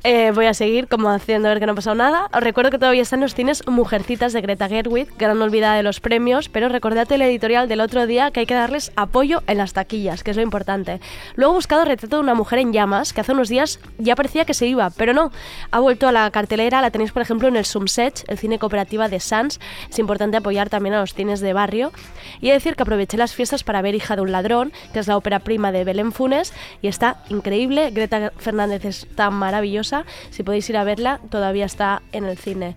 [0.04, 2.28] Eh, voy a seguir como haciendo ver que no ha pasado nada.
[2.32, 6.00] Os recuerdo que todavía están los cines Mujercitas de Greta Gerwig, gran olvidada de los
[6.00, 9.72] premios, pero recordad el editorial del otro día que hay que darles apoyo en las
[9.72, 11.00] taquillas, que es lo importante.
[11.36, 14.44] Luego he buscado retrato de una mujer en llamas, que hace unos días ya parecía
[14.44, 15.30] que se iba, pero no.
[15.70, 19.08] Ha vuelto a la cartelera, la tenéis por ejemplo en el Sumsech, el cine cooperativa
[19.08, 19.60] de Sans.
[19.88, 21.92] Es importante apoyar también a los cines de barrio.
[22.40, 25.00] Y he de decir que aproveché las fiestas para ver Hija de un ladrón, que
[25.00, 27.90] es la ópera prima de Belén Funes, y está increíble.
[27.90, 30.04] Greta Fernández está maravillosa.
[30.30, 32.76] Si podéis ir a verla, todavía está en el cine.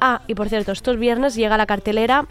[0.00, 2.26] Ah, y por cierto, estos viernes llega a la cartelera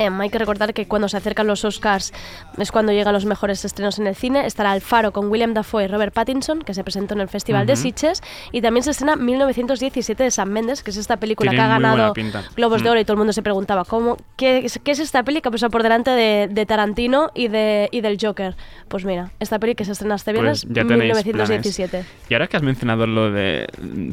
[0.00, 2.12] Em, hay que recordar que cuando se acercan los Oscars
[2.56, 4.46] es cuando llegan los mejores estrenos en el cine.
[4.46, 7.66] Estará El Faro con William Dafoe y Robert Pattinson, que se presentó en el Festival
[7.66, 7.76] de.
[7.76, 8.22] Sitges.
[8.50, 11.68] Y también se estrena 1917 de Sam Mendes, que es esta película Tiene que ha
[11.78, 12.14] ganado.
[12.56, 12.92] Globos de Mm.
[12.92, 15.48] Oro y todo el mundo se preguntaba, ¿cómo, qué, es- qué es esta peli que
[15.48, 18.56] ha pasado por delante de, de Tarantino y, de, y del Joker?
[18.88, 22.04] Pues mira, esta peli que se estrena este viernes, Pues ya tenéis 1917.
[22.30, 23.66] Y ahora que has mencionado lo de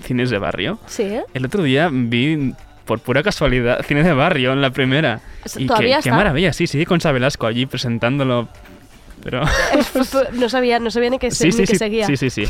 [0.03, 1.23] cines de barrio, Sí, ¿eh?
[1.33, 2.53] el otro día vi
[2.87, 5.19] por pura casualidad cine de barrio en la primera.
[5.55, 8.47] Y qué, ¿todavía qué maravilla, sí, sí, con Velasco allí presentándolo.
[9.29, 9.41] Pero
[10.39, 12.07] no, sabía, no sabía ni que, se- sí, ni que sí, seguía.
[12.07, 12.45] sí, sí, sí.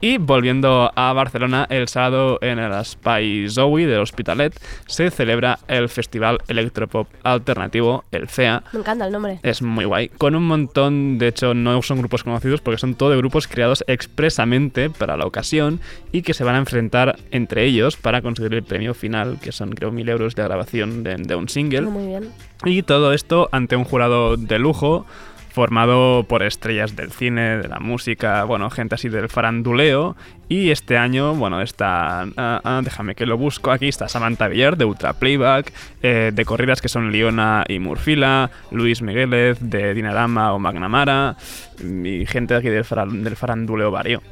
[0.00, 4.54] Y volviendo a Barcelona, el sábado en el Espai Zoe del Hospitalet
[4.86, 9.40] se celebra el Festival Electropop Alternativo, el FEA, Me encanta el nombre.
[9.42, 10.08] es muy guay.
[10.10, 14.88] Con un montón, de hecho, no son grupos conocidos porque son todo grupos creados expresamente
[14.88, 15.80] para la ocasión
[16.12, 19.72] y que se van a enfrentar entre ellos para conseguir el premio final, que son,
[19.72, 21.82] creo, mil euros de grabación de, de un single.
[21.82, 22.30] Muy bien.
[22.64, 25.06] Y todo esto ante un jurado de lujo
[25.50, 30.16] formado por estrellas del cine, de la música, bueno, gente así del faranduleo.
[30.48, 34.76] Y este año, bueno, está, ah, ah, déjame que lo busco, aquí está Samantha Villar
[34.76, 35.72] de Ultra Playback,
[36.02, 41.36] eh, de corridas que son Liona y Murfila, Luis Migueles de Dinarama o Magnamara,
[41.80, 44.22] y gente aquí del faranduleo vario.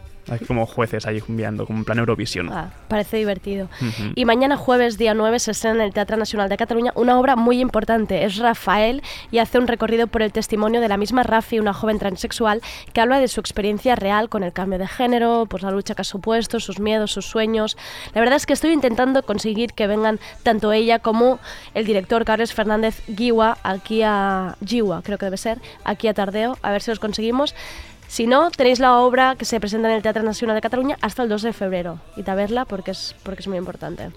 [0.47, 2.51] Como jueces ahí enviando, como en plan Eurovisión.
[2.53, 3.69] Ah, parece divertido.
[3.81, 4.13] Ujú.
[4.15, 7.37] Y mañana jueves, día 9, se estrena en el Teatro Nacional de Cataluña una obra
[7.37, 8.25] muy importante.
[8.25, 11.99] Es Rafael y hace un recorrido por el testimonio de la misma Rafi, una joven
[11.99, 12.61] transexual,
[12.93, 16.03] que habla de su experiencia real con el cambio de género, pues la lucha que
[16.03, 17.77] ha supuesto, sus miedos, sus sueños.
[18.15, 21.39] La verdad es que estoy intentando conseguir que vengan tanto ella como
[21.75, 26.57] el director Carles Fernández Guiwa aquí a Giwa, creo que debe ser, aquí a Tardeo,
[26.63, 27.55] a ver si los conseguimos.
[28.09, 31.23] Si no, tenéis la obra que se presenta en el Teatro Nacional de Cataluña hasta
[31.23, 32.01] el 2 de febrero.
[32.17, 34.11] Y a verla porque es, porque es muy importante.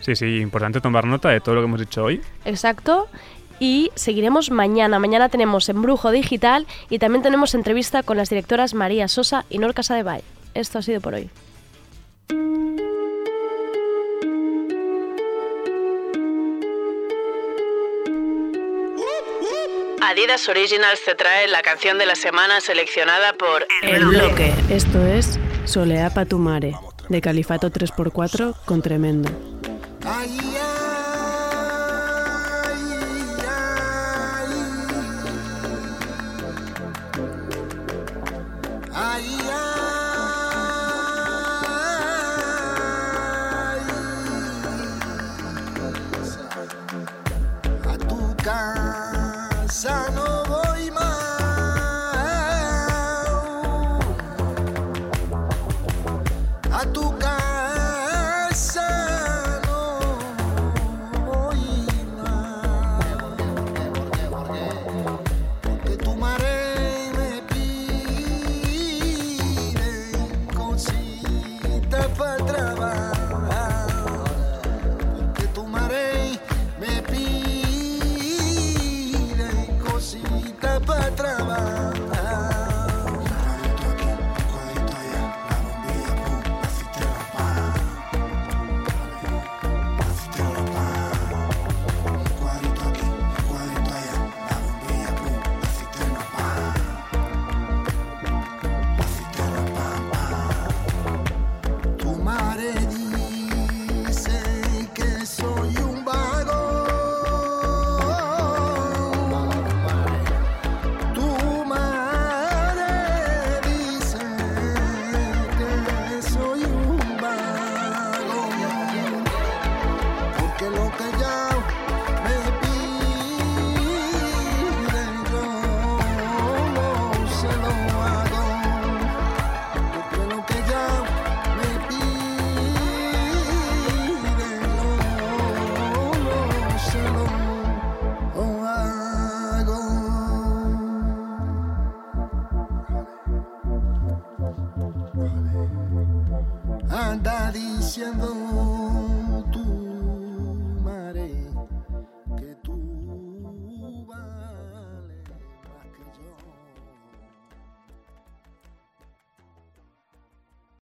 [0.00, 2.20] Sí, sí, importante tomar nota de todo lo que hemos dicho hoy.
[2.44, 3.08] Exacto.
[3.58, 4.98] Y seguiremos mañana.
[4.98, 9.74] Mañana tenemos Embrujo Digital y también tenemos entrevista con las directoras María Sosa y Nor
[9.74, 10.22] Casadevall.
[10.54, 11.30] Esto ha sido por hoy.
[20.06, 24.52] Adidas Originals te trae la canción de la semana seleccionada por El bloque.
[24.68, 26.74] Esto es Soleá Patumare,
[27.08, 29.30] de Califato 3x4 con Tremendo.
[48.44, 48.83] A